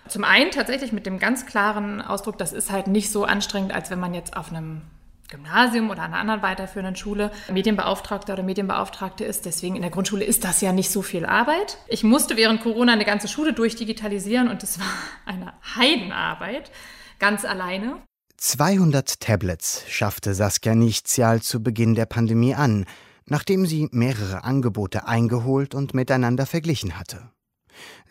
Zum 0.08 0.24
einen 0.24 0.52
tatsächlich 0.52 0.92
mit 0.92 1.08
dem 1.08 1.18
ganz 1.18 1.48
klaren 1.48 2.00
Ausdruck, 2.00 2.38
das 2.38 2.54
ist 2.54 2.72
halt 2.72 2.86
nicht 2.86 3.12
so 3.12 3.24
anstrengend, 3.26 3.74
als 3.74 3.90
wenn 3.90 4.00
man 4.00 4.14
jetzt 4.14 4.38
auf 4.38 4.52
einem 4.52 4.84
Gymnasium 5.28 5.90
oder 5.90 6.04
einer 6.04 6.20
anderen 6.20 6.44
weiterführenden 6.44 6.96
Schule 6.96 7.32
Medienbeauftragter 7.52 8.34
oder 8.34 8.44
Medienbeauftragte 8.44 9.26
ist. 9.26 9.48
Deswegen 9.48 9.76
in 9.76 9.82
der 9.82 9.90
Grundschule 9.90 10.24
ist 10.24 10.44
das 10.44 10.62
ja 10.62 10.72
nicht 10.72 10.92
so 10.92 11.02
viel 11.02 11.26
Arbeit. 11.26 11.80
Ich 11.88 12.04
musste 12.04 12.38
während 12.38 12.62
Corona 12.62 12.94
eine 12.94 13.04
ganze 13.04 13.28
Schule 13.28 13.54
durchdigitalisieren 13.54 14.48
und 14.48 14.62
es 14.62 14.80
war 14.80 14.94
eine 15.26 15.54
Heidenarbeit, 15.76 16.70
ganz 17.20 17.46
alleine. 17.46 18.02
200 18.38 19.20
Tablets 19.20 19.84
schaffte 19.88 20.34
Saskia 20.34 20.76
Nichtzial 20.76 21.42
zu 21.42 21.64
Beginn 21.64 21.96
der 21.96 22.06
Pandemie 22.06 22.56
an, 22.56 22.86
nachdem 23.26 23.66
sie 23.66 23.88
mehrere 23.92 24.44
Angebote 24.44 25.08
eingeholt 25.08 25.74
und 25.74 25.94
miteinander 25.94 26.46
verglichen 26.46 27.00
hatte. 27.00 27.32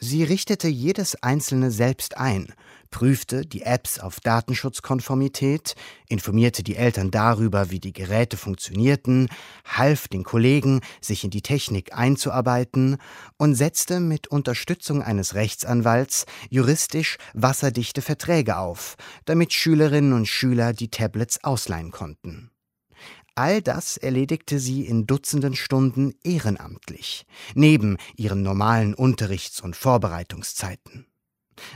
Sie 0.01 0.25
richtete 0.25 0.69
jedes 0.69 1.23
einzelne 1.23 1.71
selbst 1.71 2.17
ein, 2.17 2.53
prüfte 2.95 3.45
die 3.45 3.63
Apps 3.63 3.99
auf 3.99 4.21
Datenschutzkonformität, 4.21 5.75
informierte 6.09 6.63
die 6.63 6.77
Eltern 6.77 7.11
darüber, 7.11 7.73
wie 7.73 7.81
die 7.81 7.93
Geräte 7.93 8.37
funktionierten, 8.37 9.31
half 9.65 10.07
den 10.07 10.23
Kollegen, 10.23 10.81
sich 11.01 11.25
in 11.25 11.31
die 11.31 11.43
Technik 11.43 11.93
einzuarbeiten 11.93 12.99
und 13.37 13.57
setzte 13.57 13.99
mit 13.99 14.29
Unterstützung 14.29 15.03
eines 15.03 15.35
Rechtsanwalts 15.35 16.27
juristisch 16.51 17.19
wasserdichte 17.33 18.01
Verträge 18.01 18.59
auf, 18.59 18.95
damit 19.25 19.53
Schülerinnen 19.53 20.13
und 20.13 20.29
Schüler 20.29 20.73
die 20.73 20.89
Tablets 20.89 21.43
ausleihen 21.43 21.91
konnten. 21.91 22.53
All 23.35 23.61
das 23.61 23.97
erledigte 23.97 24.61
sie 24.61 24.87
in 24.87 25.09
Dutzenden 25.09 25.57
Stunden 25.57 26.15
ehrenamtlich, 26.23 27.27
neben 27.57 27.97
ihren 28.15 28.43
normalen 28.43 28.95
Unterrichts- 28.95 29.61
und 29.61 29.75
Vorbereitungszeiten. 29.75 31.09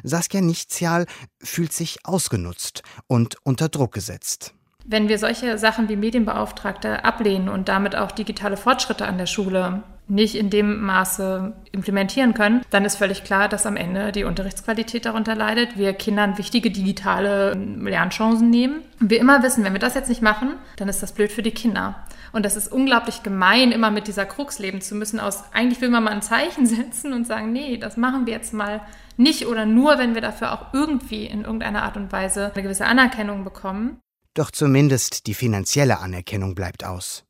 Saskia 0.03 0.41
Nichtzial 0.41 1.07
fühlt 1.43 1.73
sich 1.73 1.99
ausgenutzt 2.05 2.83
und 3.07 3.37
unter 3.45 3.69
Druck 3.69 3.93
gesetzt. 3.93 4.55
Wenn 4.85 5.09
wir 5.09 5.19
solche 5.19 5.59
Sachen 5.59 5.89
wie 5.91 5.97
Medienbeauftragte 5.97 7.05
ablehnen 7.05 7.51
und 7.51 7.69
damit 7.69 7.95
auch 7.95 8.11
digitale 8.11 8.57
Fortschritte 8.57 9.07
an 9.07 9.19
der 9.19 9.27
Schule 9.27 9.83
nicht 10.09 10.35
in 10.35 10.49
dem 10.49 10.81
Maße 10.81 11.53
implementieren 11.71 12.33
können, 12.33 12.63
dann 12.71 12.87
ist 12.87 12.97
völlig 12.97 13.25
klar, 13.25 13.49
dass 13.49 13.67
am 13.67 13.77
Ende 13.77 14.11
die 14.11 14.25
Unterrichtsqualität 14.25 15.05
darunter 15.05 15.35
leidet. 15.35 15.77
Wir 15.77 15.93
Kindern 15.93 16.39
wichtige 16.39 16.71
digitale 16.71 17.53
Lernchancen 17.53 18.49
nehmen. 18.49 18.81
Wir 18.99 19.21
immer 19.21 19.43
wissen, 19.43 19.65
wenn 19.65 19.75
wir 19.75 19.81
das 19.81 19.95
jetzt 19.95 20.09
nicht 20.09 20.23
machen, 20.23 20.55
dann 20.77 20.89
ist 20.89 21.03
das 21.03 21.13
blöd 21.13 21.31
für 21.31 21.43
die 21.43 21.51
Kinder. 21.51 22.07
Und 22.33 22.45
das 22.45 22.57
ist 22.57 22.73
unglaublich 22.73 23.23
gemein, 23.23 23.73
immer 23.73 23.91
mit 23.91 24.07
dieser 24.07 24.27
Krux 24.27 24.59
leben 24.59 24.81
zu 24.81 24.95
müssen. 24.95 25.21
Aus 25.21 25.45
eigentlich 25.53 25.81
will 25.81 25.91
man 25.91 26.05
mal 26.05 26.13
ein 26.13 26.23
Zeichen 26.23 26.67
setzen 26.67 27.13
und 27.13 27.27
sagen, 27.27 27.53
nee, 27.53 27.77
das 27.77 27.99
machen 27.99 28.27
wir 28.27 28.33
jetzt 28.33 28.55
mal 28.55 28.81
nicht 29.19 29.47
oder 29.47 29.67
nur, 29.67 29.99
wenn 29.99 30.15
wir 30.15 30.23
dafür 30.23 30.53
auch 30.53 30.73
irgendwie 30.73 31.27
in 31.27 31.43
irgendeiner 31.43 31.83
Art 31.83 31.97
und 31.97 32.13
Weise 32.13 32.53
eine 32.53 32.63
gewisse 32.63 32.87
Anerkennung 32.87 33.45
bekommen. 33.45 34.01
Doch 34.35 34.51
zumindest 34.51 35.27
die 35.27 35.35
finanzielle 35.35 35.99
Anerkennung 35.99 36.55
bleibt 36.55 36.85
aus. 36.85 37.25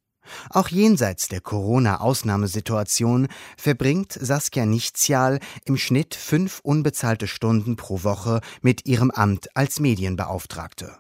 Auch 0.51 0.69
jenseits 0.69 1.29
der 1.29 1.41
Corona-Ausnahmesituation 1.41 3.29
verbringt 3.57 4.13
Saskia 4.13 4.67
Nichtzial 4.67 5.41
im 5.65 5.79
Schnitt 5.79 6.15
fünf 6.15 6.61
unbezahlte 6.63 7.27
Stunden 7.27 7.77
pro 7.77 8.05
Woche 8.05 8.41
mit 8.61 8.87
ihrem 8.87 9.11
Amt 9.11 9.57
als 9.57 9.81
Medienbeauftragte. 9.81 10.99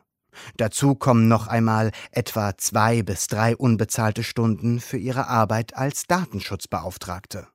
Dazu 0.56 0.94
kommen 0.94 1.28
noch 1.28 1.46
einmal 1.46 1.90
etwa 2.10 2.56
zwei 2.56 3.02
bis 3.02 3.26
drei 3.26 3.56
unbezahlte 3.56 4.22
Stunden 4.22 4.80
für 4.80 4.96
ihre 4.96 5.26
Arbeit 5.26 5.76
als 5.76 6.06
Datenschutzbeauftragte. 6.06 7.48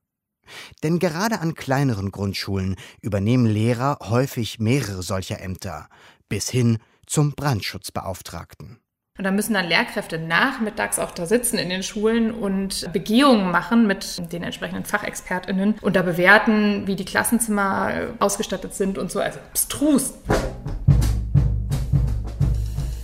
Denn 0.82 0.98
gerade 0.98 1.40
an 1.40 1.54
kleineren 1.54 2.10
Grundschulen 2.10 2.76
übernehmen 3.00 3.46
Lehrer 3.46 3.98
häufig 4.02 4.58
mehrere 4.58 5.02
solcher 5.02 5.40
Ämter, 5.40 5.88
bis 6.28 6.48
hin 6.48 6.78
zum 7.06 7.32
Brandschutzbeauftragten. 7.32 8.78
Und 9.16 9.22
da 9.22 9.30
müssen 9.30 9.54
dann 9.54 9.68
Lehrkräfte 9.68 10.18
nachmittags 10.18 10.98
auch 10.98 11.12
da 11.12 11.24
sitzen 11.24 11.56
in 11.56 11.68
den 11.68 11.84
Schulen 11.84 12.32
und 12.32 12.92
Begehungen 12.92 13.52
machen 13.52 13.86
mit 13.86 14.32
den 14.32 14.42
entsprechenden 14.42 14.84
FachexpertInnen 14.84 15.76
und 15.80 15.94
da 15.94 16.02
bewerten, 16.02 16.88
wie 16.88 16.96
die 16.96 17.04
Klassenzimmer 17.04 18.08
ausgestattet 18.18 18.74
sind 18.74 18.98
und 18.98 19.12
so. 19.12 19.20
Also 19.20 19.38
abstrus. 19.38 20.14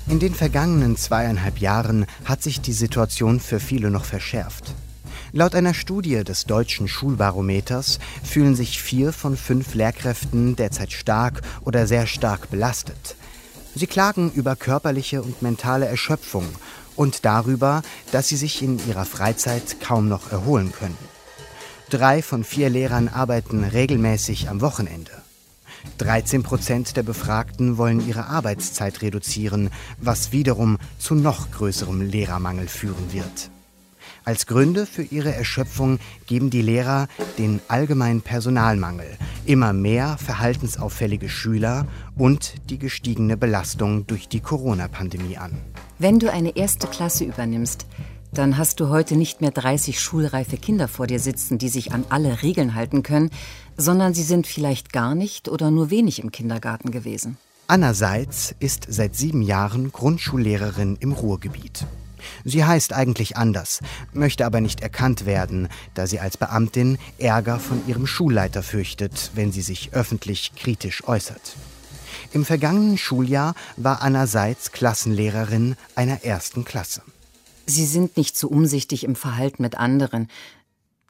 In 0.09 0.19
den 0.19 0.35
vergangenen 0.35 0.97
zweieinhalb 0.97 1.59
Jahren 1.59 2.07
hat 2.25 2.43
sich 2.43 2.61
die 2.61 2.73
Situation 2.73 3.39
für 3.39 3.61
viele 3.61 3.93
noch 3.93 4.05
verschärft. 4.05 4.75
Laut 5.33 5.55
einer 5.55 5.75
Studie 5.75 6.25
des 6.25 6.45
deutschen 6.45 6.89
Schulbarometers 6.89 8.01
fühlen 8.25 8.57
sich 8.57 8.83
vier 8.83 9.13
von 9.13 9.37
fünf 9.37 9.75
Lehrkräften 9.75 10.57
derzeit 10.57 10.91
stark 10.93 11.43
oder 11.65 11.87
sehr 11.87 12.09
stark 12.09 12.51
belastet. 12.51 13.15
Sie 13.77 13.87
klagen 13.87 14.33
über 14.33 14.57
körperliche 14.57 15.23
und 15.23 15.41
mentale 15.43 15.87
Erschöpfung 15.87 16.47
und 16.97 17.25
darüber, 17.25 17.83
dass 18.11 18.29
sie 18.29 18.37
sich 18.37 18.61
in 18.61 18.85
ihrer 18.89 19.05
Freizeit 19.05 19.81
kaum 19.81 20.09
noch 20.09 20.33
erholen 20.33 20.73
können. 20.73 20.99
Drei 21.91 22.23
von 22.23 22.43
vier 22.43 22.69
Lehrern 22.69 23.09
arbeiten 23.09 23.63
regelmäßig 23.63 24.49
am 24.49 24.61
Wochenende. 24.61 25.13
13 25.99 26.43
Prozent 26.43 26.97
der 26.97 27.05
Befragten 27.05 27.79
wollen 27.79 28.07
ihre 28.07 28.27
Arbeitszeit 28.27 29.01
reduzieren, 29.03 29.71
was 29.99 30.33
wiederum 30.33 30.79
zu 30.99 31.15
noch 31.15 31.53
größerem 31.53 32.01
Lehrermangel 32.01 32.67
führen 32.67 33.13
wird. 33.13 33.51
Als 34.31 34.47
Gründe 34.47 34.87
für 34.87 35.03
ihre 35.03 35.35
Erschöpfung 35.35 35.99
geben 36.29 36.51
die 36.51 36.63
Lehrer 36.63 37.09
den 37.37 37.61
allgemeinen 37.67 38.23
Personalmangel, 38.23 39.09
immer 39.45 39.73
mehr 39.73 40.19
verhaltensauffällige 40.19 41.29
Schüler 41.29 41.89
und 42.17 42.55
die 42.71 42.79
gestiegene 42.79 43.37
Belastung 43.37 44.07
durch 44.07 44.29
die 44.29 44.39
Corona-Pandemie 44.39 45.37
an. 45.37 45.61
Wenn 45.99 46.21
du 46.21 46.31
eine 46.31 46.55
erste 46.55 46.87
Klasse 46.87 47.25
übernimmst, 47.25 47.87
dann 48.33 48.57
hast 48.57 48.79
du 48.79 48.89
heute 48.89 49.17
nicht 49.17 49.41
mehr 49.41 49.51
30 49.51 49.99
schulreife 49.99 50.59
Kinder 50.59 50.87
vor 50.87 51.09
dir 51.09 51.19
sitzen, 51.19 51.59
die 51.59 51.69
sich 51.69 51.91
an 51.91 52.05
alle 52.09 52.45
Regeln 52.45 52.77
halten 52.77 53.03
können, 53.03 53.31
sondern 53.77 54.15
sie 54.15 54.23
sind 54.23 54.47
vielleicht 54.47 54.93
gar 54.93 55.17
nicht 55.17 55.49
oder 55.49 55.73
nur 55.73 55.91
wenig 55.91 56.23
im 56.23 56.31
Kindergarten 56.31 56.93
gewesen. 56.93 57.37
Anna 57.67 57.95
Seitz 57.95 58.55
ist 58.61 58.87
seit 58.89 59.17
sieben 59.17 59.43
Jahren 59.43 59.91
Grundschullehrerin 59.91 60.99
im 61.01 61.11
Ruhrgebiet. 61.11 61.85
Sie 62.45 62.65
heißt 62.65 62.93
eigentlich 62.93 63.37
anders, 63.37 63.81
möchte 64.13 64.47
aber 64.47 64.61
nicht 64.61 64.81
erkannt 64.81 65.27
werden, 65.27 65.69
da 65.95 66.07
sie 66.07 66.21
als 66.21 66.37
Beamtin 66.37 66.99
Ärger 67.19 67.59
von 67.59 67.83
ihrem 67.87 68.07
Schulleiter 68.07 68.63
fürchtet, 68.63 69.31
wenn 69.35 69.53
sie 69.53 69.63
sich 69.63 69.93
öffentlich 69.93 70.53
kritisch 70.57 71.07
äußert. 71.07 71.57
Im 72.33 72.45
vergangenen 72.45 72.99
Schuljahr 72.99 73.55
war 73.77 74.03
Anna 74.03 74.27
Seitz 74.27 74.73
Klassenlehrerin 74.73 75.77
einer 75.95 76.25
ersten 76.25 76.65
Klasse. 76.65 77.03
Sie 77.67 77.87
sind 77.87 78.17
nicht 78.17 78.37
so 78.37 78.49
umsichtig 78.49 79.05
im 79.05 79.17
Verhalten 79.17 79.63
mit 79.63 79.77
anderen. 79.77 80.29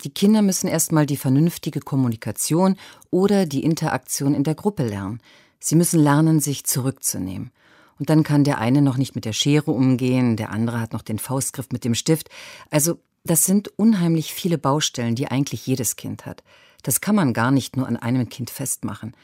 Die 0.05 0.11
Kinder 0.11 0.43
müssen 0.43 0.67
erstmal 0.67 1.07
die 1.07 1.17
vernünftige 1.17 1.81
Kommunikation 1.81 2.77
oder 3.11 3.47
die 3.47 3.65
Interaktion 3.65 4.35
in 4.35 4.45
der 4.45 4.55
Gruppe 4.55 4.87
lernen. 4.87 5.21
Sie 5.59 5.75
müssen 5.75 6.01
lernen, 6.01 6.41
sich 6.41 6.65
zurückzunehmen. 6.65 7.51
Und 8.01 8.09
dann 8.09 8.23
kann 8.23 8.45
der 8.45 8.59
eine 8.59 8.81
noch 8.81 8.97
nicht 8.97 9.15
mit 9.15 9.27
der 9.27 9.35
Schere 9.35 9.71
umgehen, 9.71 10.37
der 10.37 10.51
andere 10.51 10.81
hat 10.81 10.95
noch 10.95 11.03
den 11.03 11.19
Faustgriff 11.19 11.69
mit 11.71 11.85
dem 11.85 11.95
Stift. 11.95 12.31
Also, 12.71 12.99
das 13.25 13.45
sind 13.45 13.69
unheimlich 13.77 14.33
viele 14.33 14.57
Baustellen, 14.57 15.15
die 15.15 15.31
eigentlich 15.31 15.67
jedes 15.67 15.97
Kind 15.97 16.25
hat. 16.25 16.43
Das 16.83 17.03
kann 17.03 17.15
man 17.15 17.35
gar 17.35 17.51
nicht 17.51 17.77
nur 17.77 17.87
an 17.87 17.99
einem 17.99 18.31
Kind 18.31 18.49
festmachen. 18.49 19.15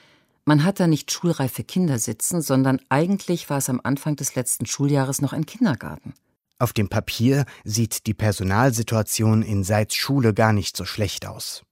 Man 0.44 0.62
hat 0.62 0.78
da 0.78 0.86
nicht 0.86 1.10
schulreife 1.10 1.64
Kinder 1.64 1.98
sitzen, 1.98 2.42
sondern 2.42 2.78
eigentlich 2.90 3.48
war 3.48 3.56
es 3.56 3.70
am 3.70 3.80
Anfang 3.82 4.14
des 4.14 4.34
letzten 4.34 4.66
Schuljahres 4.66 5.22
noch 5.22 5.32
ein 5.32 5.46
Kindergarten. 5.46 6.12
Auf 6.58 6.74
dem 6.74 6.90
Papier 6.90 7.46
sieht 7.64 8.06
die 8.06 8.14
Personalsituation 8.14 9.40
in 9.40 9.64
Seitz 9.64 9.94
Schule 9.94 10.34
gar 10.34 10.52
nicht 10.52 10.76
so 10.76 10.84
schlecht 10.84 11.26
aus. 11.26 11.62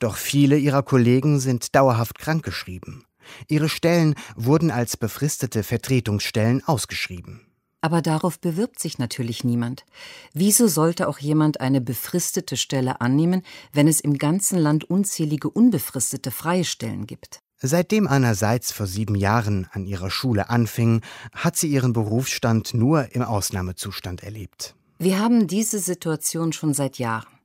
Doch 0.00 0.16
viele 0.16 0.58
ihrer 0.58 0.82
Kollegen 0.82 1.38
sind 1.38 1.76
dauerhaft 1.76 2.18
krankgeschrieben. 2.18 3.04
Ihre 3.48 3.68
Stellen 3.68 4.14
wurden 4.36 4.70
als 4.70 4.96
befristete 4.96 5.62
Vertretungsstellen 5.62 6.62
ausgeschrieben. 6.66 7.40
Aber 7.80 8.02
darauf 8.02 8.40
bewirbt 8.40 8.80
sich 8.80 8.98
natürlich 8.98 9.44
niemand. 9.44 9.84
Wieso 10.34 10.66
sollte 10.66 11.08
auch 11.08 11.18
jemand 11.18 11.60
eine 11.60 11.80
befristete 11.80 12.56
Stelle 12.56 13.00
annehmen, 13.00 13.42
wenn 13.72 13.86
es 13.86 14.00
im 14.00 14.18
ganzen 14.18 14.58
Land 14.58 14.84
unzählige 14.84 15.48
unbefristete 15.48 16.30
freie 16.32 16.64
Stellen 16.64 17.06
gibt? 17.06 17.40
Seitdem 17.60 18.06
Anna 18.06 18.34
Seitz 18.34 18.72
vor 18.72 18.86
sieben 18.86 19.14
Jahren 19.14 19.68
an 19.72 19.84
ihrer 19.84 20.10
Schule 20.10 20.48
anfing, 20.48 21.02
hat 21.32 21.56
sie 21.56 21.68
ihren 21.68 21.92
Berufsstand 21.92 22.74
nur 22.74 23.14
im 23.14 23.22
Ausnahmezustand 23.22 24.22
erlebt. 24.22 24.74
Wir 24.98 25.18
haben 25.18 25.46
diese 25.46 25.78
Situation 25.78 26.52
schon 26.52 26.74
seit 26.74 26.98
Jahren. 26.98 27.37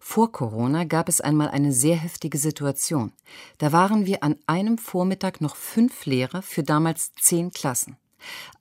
Vor 0.00 0.32
Corona 0.32 0.84
gab 0.84 1.08
es 1.08 1.20
einmal 1.20 1.48
eine 1.48 1.72
sehr 1.72 1.96
heftige 1.96 2.38
Situation. 2.38 3.12
Da 3.58 3.72
waren 3.72 4.06
wir 4.06 4.22
an 4.22 4.36
einem 4.46 4.78
Vormittag 4.78 5.40
noch 5.40 5.56
fünf 5.56 6.06
Lehrer 6.06 6.42
für 6.42 6.62
damals 6.62 7.12
zehn 7.20 7.50
Klassen. 7.50 7.96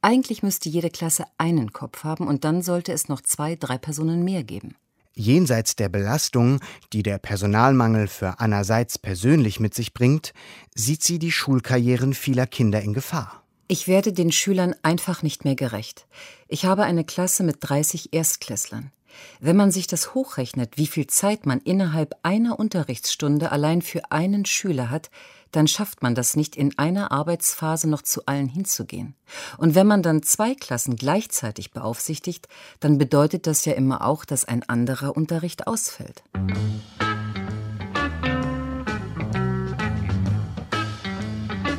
Eigentlich 0.01 0.43
müsste 0.43 0.69
jede 0.69 0.89
Klasse 0.89 1.25
einen 1.37 1.73
Kopf 1.73 2.03
haben 2.03 2.27
und 2.27 2.43
dann 2.43 2.61
sollte 2.61 2.91
es 2.91 3.09
noch 3.09 3.21
zwei, 3.21 3.55
drei 3.55 3.77
Personen 3.77 4.23
mehr 4.23 4.43
geben. 4.43 4.75
Jenseits 5.13 5.75
der 5.75 5.89
Belastung, 5.89 6.59
die 6.93 7.01
der 7.01 7.17
Personalmangel 7.17 8.07
für 8.07 8.39
Anna 8.39 8.63
Seitz 8.63 8.99
persönlich 8.99 9.59
mit 9.59 9.73
sich 9.73 9.95
bringt, 9.95 10.31
sieht 10.75 11.01
sie 11.03 11.17
die 11.17 11.31
Schulkarrieren 11.31 12.13
vieler 12.13 12.45
Kinder 12.45 12.81
in 12.81 12.93
Gefahr. 12.93 13.43
Ich 13.67 13.87
werde 13.87 14.13
den 14.13 14.31
Schülern 14.31 14.75
einfach 14.83 15.23
nicht 15.23 15.43
mehr 15.43 15.55
gerecht. 15.55 16.05
Ich 16.47 16.65
habe 16.65 16.83
eine 16.83 17.03
Klasse 17.03 17.43
mit 17.43 17.57
30 17.61 18.13
Erstklässlern. 18.13 18.91
Wenn 19.39 19.55
man 19.55 19.71
sich 19.71 19.87
das 19.87 20.13
hochrechnet, 20.13 20.77
wie 20.77 20.87
viel 20.87 21.07
Zeit 21.07 21.45
man 21.45 21.59
innerhalb 21.59 22.15
einer 22.23 22.59
Unterrichtsstunde 22.59 23.51
allein 23.51 23.81
für 23.81 24.11
einen 24.11 24.45
Schüler 24.45 24.89
hat, 24.89 25.09
dann 25.51 25.67
schafft 25.67 26.03
man 26.03 26.15
das 26.15 26.35
nicht 26.35 26.55
in 26.55 26.77
einer 26.77 27.11
Arbeitsphase 27.11 27.89
noch 27.89 28.01
zu 28.01 28.25
allen 28.25 28.47
hinzugehen. 28.47 29.15
Und 29.57 29.75
wenn 29.75 29.87
man 29.87 30.03
dann 30.03 30.23
zwei 30.23 30.55
Klassen 30.55 30.95
gleichzeitig 30.95 31.71
beaufsichtigt, 31.71 32.47
dann 32.79 32.97
bedeutet 32.97 33.47
das 33.47 33.65
ja 33.65 33.73
immer 33.73 34.05
auch, 34.05 34.25
dass 34.25 34.45
ein 34.45 34.67
anderer 34.67 35.15
Unterricht 35.15 35.67
ausfällt. 35.67 36.23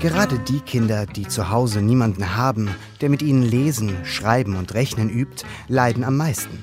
Gerade 0.00 0.38
die 0.38 0.60
Kinder, 0.60 1.06
die 1.06 1.26
zu 1.26 1.50
Hause 1.50 1.82
niemanden 1.82 2.36
haben, 2.36 2.70
der 3.00 3.08
mit 3.08 3.20
ihnen 3.20 3.42
lesen, 3.42 3.96
schreiben 4.04 4.54
und 4.54 4.72
rechnen 4.74 5.10
übt, 5.10 5.44
leiden 5.66 6.04
am 6.04 6.16
meisten. 6.16 6.62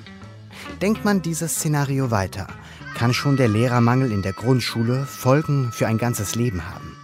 Denkt 0.81 1.05
man 1.05 1.21
dieses 1.21 1.55
Szenario 1.55 2.11
weiter, 2.11 2.47
kann 2.95 3.13
schon 3.13 3.37
der 3.37 3.47
Lehrermangel 3.47 4.11
in 4.11 4.21
der 4.21 4.33
Grundschule 4.33 5.05
Folgen 5.05 5.71
für 5.71 5.87
ein 5.87 5.97
ganzes 5.97 6.35
Leben 6.35 6.67
haben. 6.67 6.95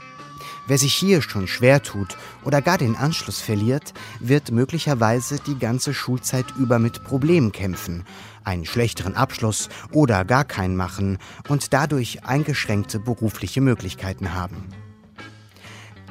Wer 0.68 0.78
sich 0.78 0.94
hier 0.94 1.22
schon 1.22 1.48
schwer 1.48 1.82
tut 1.82 2.18
oder 2.44 2.62
gar 2.62 2.78
den 2.78 2.96
Anschluss 2.96 3.42
verliert, 3.42 3.94
wird 4.20 4.52
möglicherweise 4.52 5.38
die 5.40 5.58
ganze 5.58 5.94
Schulzeit 5.94 6.46
über 6.58 6.80
mit 6.80 7.04
Problemen 7.04 7.52
kämpfen, 7.52 8.06
einen 8.44 8.66
schlechteren 8.66 9.16
Abschluss 9.16 9.70
oder 9.92 10.24
gar 10.24 10.46
keinen 10.46 10.76
machen 10.76 11.18
und 11.50 11.74
dadurch 11.74 12.24
eingeschränkte 12.24 13.00
berufliche 13.00 13.60
Möglichkeiten 13.60 14.34
haben. 14.34 14.70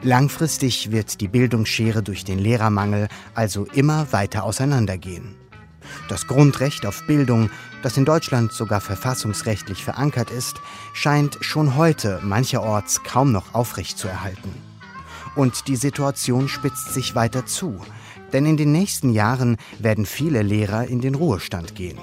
Langfristig 0.02 0.90
wird 0.90 1.20
die 1.20 1.28
Bildungsschere 1.28 2.02
durch 2.02 2.24
den 2.24 2.38
Lehrermangel 2.38 3.08
also 3.34 3.66
immer 3.66 4.12
weiter 4.12 4.44
auseinandergehen. 4.44 5.39
Das 6.10 6.26
Grundrecht 6.26 6.86
auf 6.86 7.06
Bildung, 7.06 7.50
das 7.84 7.96
in 7.96 8.04
Deutschland 8.04 8.50
sogar 8.50 8.80
verfassungsrechtlich 8.80 9.84
verankert 9.84 10.32
ist, 10.32 10.56
scheint 10.92 11.38
schon 11.40 11.76
heute 11.76 12.18
mancherorts 12.24 13.04
kaum 13.04 13.30
noch 13.30 13.54
aufrecht 13.54 13.96
zu 13.96 14.08
erhalten. 14.08 14.52
Und 15.36 15.68
die 15.68 15.76
Situation 15.76 16.48
spitzt 16.48 16.92
sich 16.94 17.14
weiter 17.14 17.46
zu, 17.46 17.80
denn 18.32 18.44
in 18.44 18.56
den 18.56 18.72
nächsten 18.72 19.10
Jahren 19.10 19.56
werden 19.78 20.04
viele 20.04 20.42
Lehrer 20.42 20.88
in 20.88 21.00
den 21.00 21.14
Ruhestand 21.14 21.76
gehen. 21.76 21.98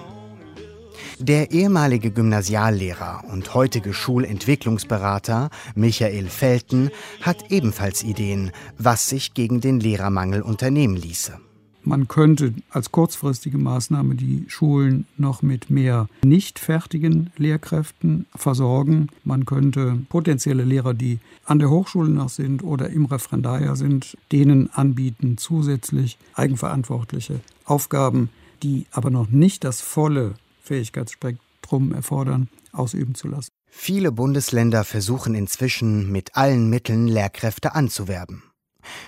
Der 1.20 1.52
ehemalige 1.52 2.10
Gymnasiallehrer 2.10 3.26
und 3.30 3.54
heutige 3.54 3.93
Schulentwicklungsberater 3.93 5.50
Michael 5.76 6.30
Felten 6.30 6.91
hat 7.22 7.52
ebenfalls 7.52 8.04
Ideen, 8.04 8.52
was 8.78 9.10
sich 9.10 9.34
gegen 9.34 9.60
den 9.60 9.82
Lehrermangel 9.82 10.41
unternehmen 10.41 10.96
ließe. 10.96 11.41
Man 11.88 12.10
könnte 12.10 12.54
als 12.69 12.91
kurzfristige 12.91 13.58
Maßnahme 13.58 14.15
die 14.15 14.43
Schulen 14.50 15.08
noch 15.15 15.41
mit 15.41 15.69
mehr 15.69 16.10
nicht 16.21 16.60
fertigen 16.60 17.32
Lehrkräften 17.38 18.26
versorgen. 18.36 19.08
Man 19.23 19.45
könnte 19.45 19.97
potenzielle 20.10 20.65
Lehrer, 20.65 20.93
die 20.93 21.19
an 21.45 21.60
der 21.60 21.69
Hochschule 21.69 22.10
noch 22.10 22.28
sind 22.28 22.62
oder 22.62 22.89
im 22.89 23.06
Referendariat 23.06 23.78
sind, 23.78 24.17
denen 24.34 24.69
anbieten, 24.73 25.38
zusätzlich 25.38 26.17
eigenverantwortliche 26.34 27.39
Aufgaben, 27.63 28.32
die 28.63 28.86
aber 28.91 29.10
noch 29.10 29.30
nicht 29.30 29.63
das 29.63 29.80
volle 29.80 30.34
Fähigkeitsspektrum 30.63 31.93
erfordern, 31.93 32.50
ausüben 32.73 33.15
zu 33.15 33.30
lassen. 33.30 33.47
Viele 33.69 34.12
Bundesländer 34.12 34.84
versuchen 34.84 35.36
inzwischen 35.36 36.12
mit 36.12 36.36
allen 36.36 36.69
Mitteln 36.69 37.08
Lehrkräfte 37.08 37.76
anzuwerben. 37.76 38.43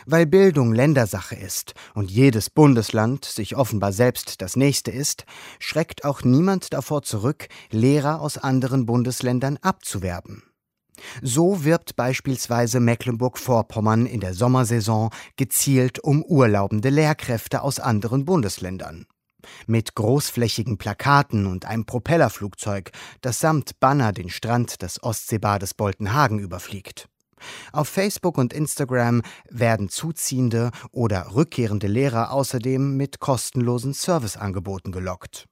Weil 0.05 0.25
Bildung 0.25 0.73
Ländersache 0.73 1.35
ist 1.35 1.73
und 1.93 2.11
jedes 2.11 2.49
Bundesland 2.49 3.25
sich 3.25 3.55
offenbar 3.55 3.93
selbst 3.93 4.41
das 4.41 4.55
nächste 4.55 4.91
ist, 4.91 5.25
schreckt 5.59 6.05
auch 6.05 6.23
niemand 6.23 6.73
davor 6.73 7.01
zurück, 7.03 7.47
Lehrer 7.71 8.21
aus 8.21 8.37
anderen 8.37 8.85
Bundesländern 8.85 9.57
abzuwerben. 9.61 10.43
So 11.21 11.63
wirbt 11.63 11.95
beispielsweise 11.95 12.79
Mecklenburg-Vorpommern 12.79 14.05
in 14.05 14.19
der 14.19 14.33
Sommersaison 14.33 15.11
gezielt 15.37 15.99
um 15.99 16.23
urlaubende 16.23 16.89
Lehrkräfte 16.89 17.61
aus 17.61 17.79
anderen 17.79 18.25
Bundesländern. 18.25 19.05
Mit 19.67 19.95
großflächigen 19.95 20.77
Plakaten 20.77 21.45
und 21.45 21.65
einem 21.65 21.85
Propellerflugzeug, 21.85 22.91
das 23.21 23.39
samt 23.39 23.79
Banner 23.79 24.11
den 24.11 24.29
Strand 24.29 24.81
des 24.81 25.01
Ostseebades 25.01 25.73
Boltenhagen 25.73 26.39
überfliegt. 26.39 27.07
Auf 27.71 27.87
Facebook 27.87 28.37
und 28.37 28.53
Instagram 28.53 29.21
werden 29.49 29.89
zuziehende 29.89 30.71
oder 30.91 31.35
rückkehrende 31.35 31.87
Lehrer 31.87 32.31
außerdem 32.31 32.97
mit 32.97 33.19
kostenlosen 33.19 33.93
Serviceangeboten 33.93 34.91
gelockt. 34.91 35.47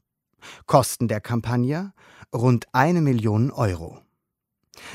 Kosten 0.65 1.08
der 1.08 1.21
Kampagne 1.21 1.93
rund 2.34 2.65
eine 2.71 3.02
Million 3.02 3.52
Euro. 3.52 4.00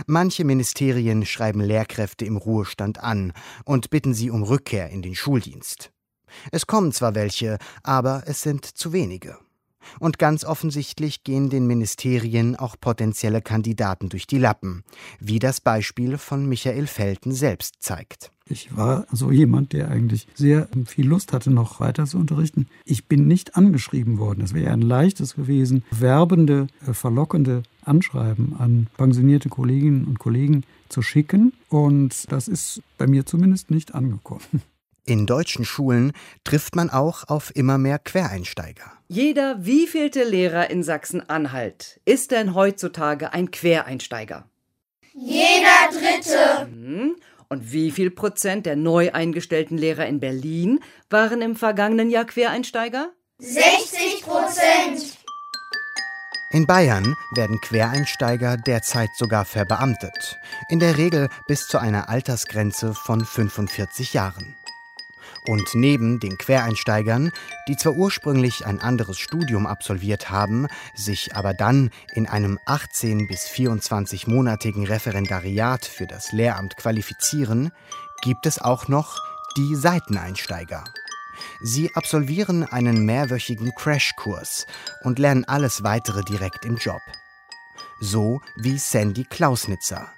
Manche 0.07 0.45
Ministerien 0.45 1.27
schreiben 1.27 1.61
Lehrkräfte 1.61 2.25
im 2.25 2.37
Ruhestand 2.37 3.03
an 3.03 3.33
und 3.65 3.91
bitten 3.91 4.15
sie 4.15 4.31
um 4.31 4.43
Rückkehr 4.43 4.91
in 4.91 5.03
den 5.03 5.15
Schuldienst. 5.15 5.93
Es 6.51 6.67
kommen 6.67 6.93
zwar 6.93 7.15
welche, 7.15 7.59
aber 7.83 8.23
es 8.27 8.43
sind 8.43 8.65
zu 8.65 8.93
wenige. 8.93 9.39
Und 9.99 10.19
ganz 10.19 10.45
offensichtlich 10.45 11.25
gehen 11.25 11.51
den 11.51 11.67
Ministerien 11.67 12.57
auch 12.57 12.77
potenzielle 12.81 13.43
Kandidaten 13.43 14.09
durch 14.09 14.27
die 14.27 14.39
Lappen, 14.39 14.85
wie 15.21 15.39
das 15.39 15.61
Beispiel 15.61 16.19
von 16.19 16.49
Michael 16.49 16.87
Felten 16.87 17.33
selbst 17.33 17.77
zeigt. 17.83 18.33
Ich 18.47 18.77
war 18.77 19.07
so 19.13 19.31
jemand, 19.31 19.73
der 19.73 19.89
eigentlich 19.89 20.27
sehr 20.35 20.69
viel 20.87 21.07
Lust 21.07 21.33
hatte, 21.33 21.51
noch 21.51 21.81
weiter 21.81 22.07
zu 22.07 22.19
unterrichten. 22.19 22.67
Ich 22.85 23.07
bin 23.07 23.27
nicht 23.27 23.57
angeschrieben 23.57 24.19
worden. 24.19 24.43
Es 24.43 24.53
wäre 24.53 24.73
ein 24.73 24.83
leichtes 24.83 25.37
gewesen, 25.37 25.85
werbende, 25.91 26.67
äh, 26.87 26.93
verlockende 26.93 27.63
Anschreiben 27.85 28.55
an 28.59 28.89
pensionierte 28.97 29.49
Kolleginnen 29.49 30.05
und 30.05 30.19
Kollegen 30.19 30.65
zu 30.89 31.03
schicken. 31.03 31.53
Und 31.69 32.31
das 32.31 32.49
ist 32.49 32.83
bei 32.99 33.07
mir 33.07 33.27
zumindest 33.27 33.71
nicht 33.71 33.95
angekommen. 33.95 34.63
In 35.05 35.27
deutschen 35.27 35.65
Schulen 35.65 36.13
trifft 36.45 36.77
man 36.77 36.89
auch 36.89 37.29
auf 37.29 37.55
immer 37.57 37.77
mehr 37.77 37.99
Quereinsteiger. 37.99 38.93
Jeder 39.09 39.65
wievielte 39.65 40.23
Lehrer 40.23 40.71
in 40.71 40.85
Sachsen-Anhalt 40.85 42.01
ist 42.05 42.31
denn 42.31 42.55
heutzutage 42.55 43.33
ein 43.33 43.51
Quereinsteiger? 43.51 44.49
Jeder 45.13 45.91
dritte. 45.91 46.67
Hm. 46.71 47.17
Und 47.49 47.73
wie 47.73 47.91
viel 47.91 48.11
Prozent 48.11 48.65
der 48.65 48.77
neu 48.77 49.13
eingestellten 49.13 49.77
Lehrer 49.77 50.07
in 50.07 50.21
Berlin 50.21 50.81
waren 51.11 51.43
im 51.43 51.57
vergangenen 51.57 52.09
Jahr 52.09 52.25
Quereinsteiger? 52.25 53.11
60 53.39 54.23
Prozent. 54.23 55.19
In 56.53 56.67
Bayern 56.67 57.17
werden 57.35 57.61
Quereinsteiger 57.61 58.57
derzeit 58.57 59.11
sogar 59.17 59.45
verbeamtet, 59.45 60.39
in 60.69 60.79
der 60.79 60.97
Regel 60.97 61.29
bis 61.49 61.67
zu 61.67 61.79
einer 61.79 62.09
Altersgrenze 62.09 62.95
von 62.95 63.25
45 63.25 64.13
Jahren. 64.15 64.55
Und 65.47 65.75
neben 65.75 66.21
den 66.21 66.39
Quereinsteigern, 66.39 67.33
die 67.67 67.77
zwar 67.77 67.95
ursprünglich 67.95 68.65
ein 68.65 68.81
anderes 68.81 69.19
Studium 69.19 69.67
absolviert 69.67 70.31
haben, 70.31 70.69
sich 70.95 71.35
aber 71.35 71.53
dann 71.53 71.91
in 72.15 72.27
einem 72.29 72.61
18 72.67 73.27
bis 73.27 73.47
24-monatigen 73.49 74.87
Referendariat 74.87 75.85
für 75.85 76.07
das 76.07 76.31
Lehramt 76.31 76.77
qualifizieren, 76.77 77.73
gibt 78.23 78.47
es 78.47 78.61
auch 78.61 78.87
noch 78.87 79.19
die 79.57 79.75
Seiteneinsteiger. 79.75 80.85
Sie 81.61 81.91
absolvieren 81.95 82.65
einen 82.65 83.05
mehrwöchigen 83.05 83.73
Crashkurs 83.75 84.67
und 85.03 85.19
lernen 85.19 85.45
alles 85.45 85.83
weitere 85.83 86.23
direkt 86.23 86.65
im 86.65 86.77
Job. 86.77 87.01
So 88.01 88.41
wie 88.57 88.79
Sandy 88.79 89.25
Klausnitzer, 89.25 90.13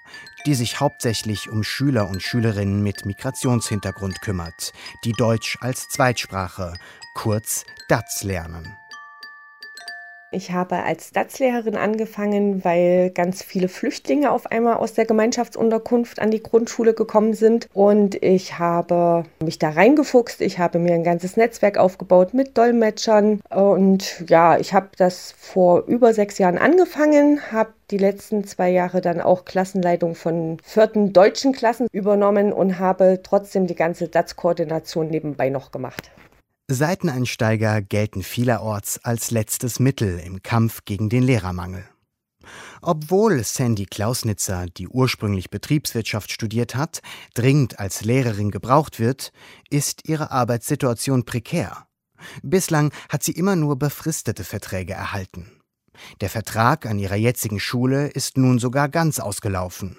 die 0.46 0.54
sich 0.54 0.80
hauptsächlich 0.80 1.48
um 1.50 1.62
Schüler 1.62 2.09
und 2.09 2.22
Schülerinnen 2.22 2.83
mit 2.83 3.07
Migrationshintergrund 3.07 4.20
kümmert, 4.20 4.72
die 5.04 5.12
Deutsch 5.12 5.59
als 5.61 5.88
Zweitsprache, 5.88 6.74
kurz 7.14 7.64
DATS 7.88 8.22
lernen. 8.22 8.76
Ich 10.35 10.51
habe 10.51 10.83
als 10.83 11.11
Stadslehrerin 11.11 11.77
angefangen, 11.77 12.64
weil 12.64 13.11
ganz 13.11 13.44
viele 13.44 13.68
Flüchtlinge 13.68 14.33
auf 14.33 14.47
einmal 14.51 14.75
aus 14.75 14.92
der 14.92 15.05
Gemeinschaftsunterkunft 15.05 16.18
an 16.18 16.33
die 16.33 16.42
Grundschule 16.42 16.92
gekommen 16.92 17.35
sind. 17.35 17.68
Und 17.73 18.20
ich 18.20 18.59
habe 18.59 19.25
mich 19.40 19.61
da 19.61 19.70
reingefuchst. 19.70 20.40
Ich 20.40 20.59
habe 20.59 20.81
mir 20.81 20.94
ein 20.94 21.05
ganzes 21.05 21.37
Netzwerk 21.37 21.79
aufgebaut 21.79 22.35
mit 22.35 22.59
Dolmetschern. 22.59 23.42
Und 23.49 24.25
ja, 24.29 24.59
ich 24.59 24.75
habe 24.75 24.88
das 24.99 25.33
vor 25.38 25.85
über 25.87 26.12
sechs 26.12 26.38
Jahren 26.38 26.59
angefangen, 26.59 27.53
habe 27.53 27.70
die 27.92 27.99
letzten 27.99 28.44
zwei 28.44 28.70
Jahre 28.70 29.01
dann 29.01 29.20
auch 29.20 29.44
Klassenleitung 29.44 30.16
von 30.16 30.57
vierten 30.64 31.12
deutschen 31.12 31.53
Klassen 31.53 31.87
übernommen 31.92 32.53
und 32.53 32.81
habe 32.81 33.20
trotzdem 33.23 33.68
die 33.68 33.77
ganze 33.77 34.09
DATS-Koordination 34.09 35.07
nebenbei 35.09 35.49
noch 35.49 35.70
gemacht. 35.70 36.11
Seiteneinsteiger 36.66 37.83
gelten 37.83 38.22
vielerorts 38.22 38.98
als 39.05 39.31
letztes 39.31 39.81
Mittel 39.81 40.18
im 40.18 40.42
Kampf 40.42 40.87
gegen 40.87 41.11
den 41.11 41.22
Lehrermangel. 41.22 41.85
Obwohl 42.81 43.44
Sandy 43.44 43.85
Klausnitzer, 43.85 44.66
die 44.66 44.88
ursprünglich 44.88 45.50
Betriebswirtschaft 45.50 46.33
studiert 46.33 46.74
hat, 46.74 47.03
dringend 47.35 47.79
als 47.79 48.03
Lehrerin 48.05 48.50
gebraucht 48.50 48.98
wird, 48.98 49.33
ist 49.68 50.09
ihre 50.09 50.31
Arbeitssituation 50.31 51.24
prekär. 51.24 51.87
Bislang 52.42 52.92
hat 53.11 53.22
sie 53.22 53.33
immer 53.33 53.57
nur 53.57 53.79
befristete 53.79 54.44
Verträge 54.44 54.94
erhalten. 54.94 55.61
Der 56.22 56.31
Vertrag 56.31 56.87
an 56.87 56.98
ihrer 56.98 57.16
jetzigen 57.16 57.61
Schule 57.61 58.09
ist 58.09 58.38
nun 58.38 58.59
sogar 58.59 58.88
ganz 58.88 59.20
ausgelaufen. 59.20 59.98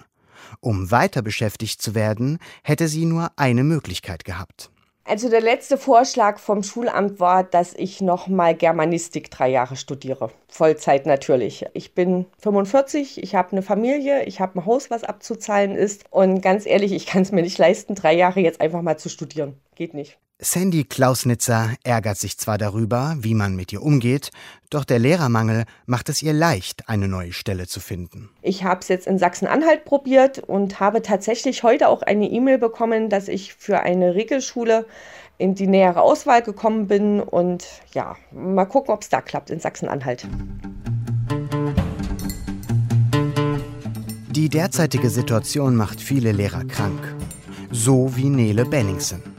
Um 0.61 0.89
weiter 0.89 1.21
beschäftigt 1.21 1.79
zu 1.81 1.93
werden, 1.93 2.39
hätte 2.63 2.87
sie 2.87 3.05
nur 3.05 3.31
eine 3.37 3.63
Möglichkeit 3.63 4.25
gehabt. 4.25 4.71
Also 5.07 5.29
der 5.29 5.41
letzte 5.41 5.77
Vorschlag 5.77 6.39
vom 6.39 6.63
Schulamt 6.63 7.19
war, 7.19 7.43
dass 7.43 7.75
ich 7.75 8.01
nochmal 8.01 8.55
Germanistik 8.55 9.29
drei 9.29 9.49
Jahre 9.49 9.75
studiere. 9.75 10.31
Vollzeit 10.47 11.05
natürlich. 11.05 11.63
Ich 11.73 11.93
bin 11.93 12.25
45, 12.39 13.21
ich 13.21 13.35
habe 13.35 13.51
eine 13.51 13.61
Familie, 13.61 14.23
ich 14.23 14.39
habe 14.39 14.57
ein 14.57 14.65
Haus, 14.65 14.89
was 14.89 15.03
abzuzahlen 15.03 15.75
ist. 15.75 16.05
Und 16.09 16.41
ganz 16.41 16.65
ehrlich, 16.65 16.91
ich 16.91 17.05
kann 17.05 17.21
es 17.21 17.31
mir 17.31 17.43
nicht 17.43 17.59
leisten, 17.59 17.93
drei 17.93 18.15
Jahre 18.15 18.39
jetzt 18.39 18.61
einfach 18.61 18.81
mal 18.81 18.97
zu 18.97 19.09
studieren. 19.09 19.61
Geht 19.75 19.93
nicht. 19.93 20.17
Sandy 20.39 20.83
Klausnitzer 20.83 21.75
ärgert 21.85 22.17
sich 22.17 22.37
zwar 22.37 22.57
darüber, 22.57 23.15
wie 23.19 23.33
man 23.33 23.55
mit 23.55 23.71
ihr 23.71 23.81
umgeht, 23.81 24.31
doch 24.69 24.83
der 24.83 24.99
Lehrermangel 24.99 25.63
macht 25.85 26.09
es 26.09 26.21
ihr 26.21 26.33
leicht, 26.33 26.89
eine 26.89 27.07
neue 27.07 27.31
Stelle 27.31 27.67
zu 27.67 27.79
finden. 27.79 28.29
Ich 28.41 28.65
habe 28.65 28.81
es 28.81 28.89
jetzt 28.89 29.07
in 29.07 29.17
Sachsen-Anhalt 29.17 29.85
probiert 29.85 30.39
und 30.39 30.81
habe 30.81 31.01
tatsächlich 31.01 31.63
heute 31.63 31.87
auch 31.87 32.01
eine 32.01 32.29
E-Mail 32.29 32.57
bekommen, 32.57 33.09
dass 33.09 33.29
ich 33.29 33.53
für 33.53 33.79
eine 33.79 34.13
Regelschule 34.13 34.85
in 35.37 35.55
die 35.55 35.67
nähere 35.67 36.01
Auswahl 36.01 36.41
gekommen 36.41 36.87
bin. 36.87 37.21
Und 37.21 37.65
ja, 37.93 38.17
mal 38.31 38.65
gucken, 38.65 38.93
ob 38.93 39.03
es 39.03 39.09
da 39.09 39.21
klappt 39.21 39.51
in 39.51 39.61
Sachsen-Anhalt. 39.61 40.27
Die 44.31 44.49
derzeitige 44.49 45.09
Situation 45.09 45.77
macht 45.77 46.01
viele 46.01 46.33
Lehrer 46.33 46.65
krank. 46.65 47.15
So 47.71 48.17
wie 48.17 48.29
Nele 48.29 48.65
Benningsen. 48.65 49.34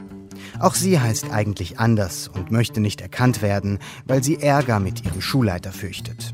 Auch 0.59 0.75
sie 0.75 0.99
heißt 0.99 1.31
eigentlich 1.31 1.79
anders 1.79 2.27
und 2.27 2.51
möchte 2.51 2.79
nicht 2.79 3.01
erkannt 3.01 3.41
werden, 3.41 3.79
weil 4.05 4.23
sie 4.23 4.37
Ärger 4.37 4.79
mit 4.79 5.05
ihrem 5.05 5.21
Schulleiter 5.21 5.71
fürchtet. 5.71 6.33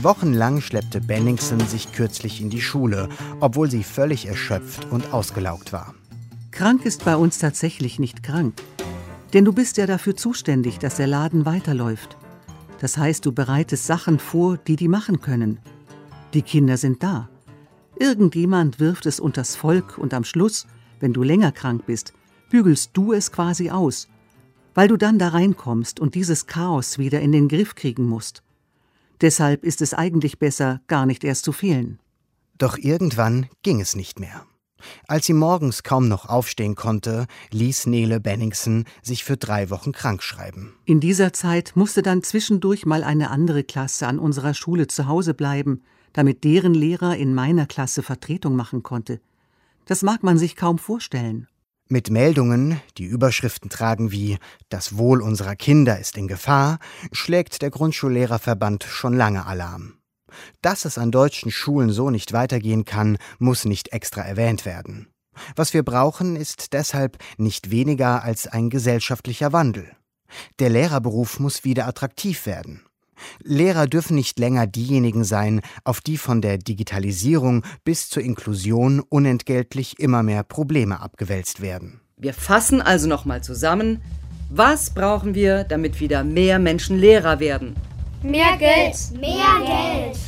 Wochenlang 0.00 0.60
schleppte 0.60 1.00
Benningsen 1.00 1.60
sich 1.60 1.92
kürzlich 1.92 2.40
in 2.40 2.50
die 2.50 2.62
Schule, 2.62 3.08
obwohl 3.40 3.70
sie 3.70 3.82
völlig 3.82 4.26
erschöpft 4.26 4.90
und 4.90 5.12
ausgelaugt 5.12 5.72
war. 5.72 5.94
Krank 6.50 6.84
ist 6.84 7.04
bei 7.04 7.16
uns 7.16 7.38
tatsächlich 7.38 7.98
nicht 7.98 8.22
krank. 8.22 8.54
Denn 9.32 9.44
du 9.44 9.52
bist 9.52 9.76
ja 9.76 9.86
dafür 9.86 10.16
zuständig, 10.16 10.78
dass 10.78 10.96
der 10.96 11.06
Laden 11.06 11.46
weiterläuft. 11.46 12.16
Das 12.80 12.98
heißt, 12.98 13.24
du 13.24 13.32
bereitest 13.32 13.86
Sachen 13.86 14.18
vor, 14.18 14.56
die 14.56 14.76
die 14.76 14.88
machen 14.88 15.20
können. 15.20 15.60
Die 16.34 16.42
Kinder 16.42 16.76
sind 16.76 17.02
da. 17.02 17.28
Irgendjemand 17.98 18.80
wirft 18.80 19.06
es 19.06 19.20
unters 19.20 19.56
Volk 19.56 19.98
und 19.98 20.14
am 20.14 20.24
Schluss, 20.24 20.66
wenn 21.00 21.12
du 21.12 21.22
länger 21.22 21.52
krank 21.52 21.84
bist, 21.86 22.12
bügelst 22.52 22.90
du 22.92 23.14
es 23.14 23.32
quasi 23.32 23.70
aus, 23.70 24.08
weil 24.74 24.86
du 24.86 24.98
dann 24.98 25.18
da 25.18 25.28
reinkommst 25.28 25.98
und 25.98 26.14
dieses 26.14 26.46
Chaos 26.46 26.98
wieder 26.98 27.22
in 27.22 27.32
den 27.32 27.48
Griff 27.48 27.74
kriegen 27.74 28.04
musst. 28.04 28.42
Deshalb 29.22 29.64
ist 29.64 29.80
es 29.80 29.94
eigentlich 29.94 30.38
besser, 30.38 30.82
gar 30.86 31.06
nicht 31.06 31.24
erst 31.24 31.46
zu 31.46 31.52
fehlen. 31.52 31.98
Doch 32.58 32.76
irgendwann 32.76 33.46
ging 33.62 33.80
es 33.80 33.96
nicht 33.96 34.20
mehr. 34.20 34.44
Als 35.08 35.26
sie 35.26 35.32
morgens 35.32 35.82
kaum 35.82 36.08
noch 36.08 36.28
aufstehen 36.28 36.74
konnte, 36.74 37.26
ließ 37.52 37.86
Nele 37.86 38.20
Benningsen 38.20 38.84
sich 39.00 39.24
für 39.24 39.38
drei 39.38 39.70
Wochen 39.70 39.92
krank 39.92 40.22
schreiben. 40.22 40.74
In 40.84 41.00
dieser 41.00 41.32
Zeit 41.32 41.72
musste 41.74 42.02
dann 42.02 42.22
zwischendurch 42.22 42.84
mal 42.84 43.02
eine 43.02 43.30
andere 43.30 43.64
Klasse 43.64 44.06
an 44.06 44.18
unserer 44.18 44.52
Schule 44.52 44.88
zu 44.88 45.06
Hause 45.06 45.32
bleiben, 45.32 45.80
damit 46.12 46.44
deren 46.44 46.74
Lehrer 46.74 47.16
in 47.16 47.32
meiner 47.32 47.64
Klasse 47.64 48.02
Vertretung 48.02 48.56
machen 48.56 48.82
konnte. 48.82 49.20
Das 49.86 50.02
mag 50.02 50.22
man 50.22 50.36
sich 50.36 50.54
kaum 50.54 50.78
vorstellen. 50.78 51.48
Mit 51.88 52.10
Meldungen, 52.10 52.80
die 52.96 53.04
Überschriften 53.04 53.68
tragen 53.68 54.12
wie 54.12 54.38
Das 54.68 54.96
Wohl 54.96 55.20
unserer 55.20 55.56
Kinder 55.56 55.98
ist 55.98 56.16
in 56.16 56.28
Gefahr, 56.28 56.78
schlägt 57.12 57.60
der 57.60 57.70
Grundschullehrerverband 57.70 58.84
schon 58.84 59.14
lange 59.14 59.44
Alarm. 59.44 59.98
Dass 60.62 60.84
es 60.84 60.96
an 60.96 61.10
deutschen 61.10 61.50
Schulen 61.50 61.90
so 61.90 62.10
nicht 62.10 62.32
weitergehen 62.32 62.84
kann, 62.84 63.18
muss 63.38 63.64
nicht 63.64 63.92
extra 63.92 64.22
erwähnt 64.22 64.64
werden. 64.64 65.08
Was 65.56 65.74
wir 65.74 65.82
brauchen, 65.82 66.36
ist 66.36 66.72
deshalb 66.72 67.18
nicht 67.36 67.70
weniger 67.70 68.22
als 68.22 68.46
ein 68.46 68.70
gesellschaftlicher 68.70 69.52
Wandel. 69.52 69.90
Der 70.58 70.70
Lehrerberuf 70.70 71.40
muss 71.40 71.64
wieder 71.64 71.86
attraktiv 71.86 72.46
werden. 72.46 72.82
Lehrer 73.42 73.86
dürfen 73.86 74.14
nicht 74.14 74.38
länger 74.38 74.66
diejenigen 74.66 75.24
sein, 75.24 75.60
auf 75.84 76.00
die 76.00 76.16
von 76.16 76.40
der 76.40 76.58
Digitalisierung 76.58 77.64
bis 77.84 78.08
zur 78.08 78.22
Inklusion 78.22 79.00
unentgeltlich 79.00 79.98
immer 79.98 80.22
mehr 80.22 80.42
Probleme 80.42 81.00
abgewälzt 81.00 81.60
werden. 81.60 82.00
Wir 82.16 82.34
fassen 82.34 82.80
also 82.80 83.08
nochmal 83.08 83.42
zusammen. 83.42 84.00
Was 84.50 84.90
brauchen 84.90 85.34
wir, 85.34 85.64
damit 85.64 85.98
wieder 85.98 86.24
mehr 86.24 86.58
Menschen 86.58 86.98
Lehrer 86.98 87.40
werden? 87.40 87.74
Mehr 88.22 88.56
Geld. 88.58 88.94
Mehr 89.18 89.58
Geld. 89.66 90.18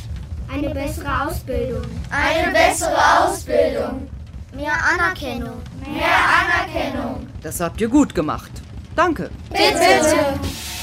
Eine 0.51 0.73
bessere 0.73 1.27
Ausbildung. 1.27 1.83
Eine 2.09 2.51
bessere 2.51 2.97
Ausbildung. 3.19 4.07
Mehr 4.55 4.73
Anerkennung. 4.93 5.61
Mehr 5.85 6.17
Anerkennung. 6.41 7.27
Das 7.41 7.59
habt 7.59 7.79
ihr 7.81 7.87
gut 7.87 8.15
gemacht. 8.15 8.51
Danke. 8.95 9.29
Bitte. 9.49 9.73
Bitte. 9.73 10.74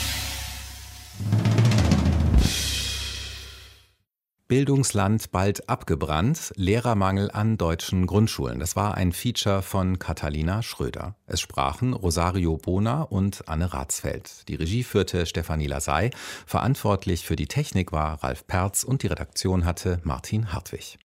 Bildungsland 4.52 5.30
bald 5.30 5.70
abgebrannt, 5.70 6.52
Lehrermangel 6.56 7.30
an 7.30 7.56
deutschen 7.56 8.06
Grundschulen. 8.06 8.58
Das 8.58 8.76
war 8.76 8.98
ein 8.98 9.12
Feature 9.12 9.62
von 9.62 9.98
Catalina 9.98 10.62
Schröder. 10.62 11.16
Es 11.26 11.40
sprachen 11.40 11.94
Rosario 11.94 12.58
Bona 12.58 13.00
und 13.00 13.48
Anne 13.48 13.72
Ratsfeld. 13.72 14.46
Die 14.48 14.56
Regie 14.56 14.82
führte 14.82 15.24
Stefanie 15.24 15.68
Lasey. 15.68 16.10
Verantwortlich 16.44 17.24
für 17.24 17.34
die 17.34 17.46
Technik 17.46 17.92
war 17.92 18.22
Ralf 18.22 18.46
Perz 18.46 18.84
und 18.84 19.02
die 19.02 19.06
Redaktion 19.06 19.64
hatte 19.64 20.02
Martin 20.04 20.52
Hartwig. 20.52 20.98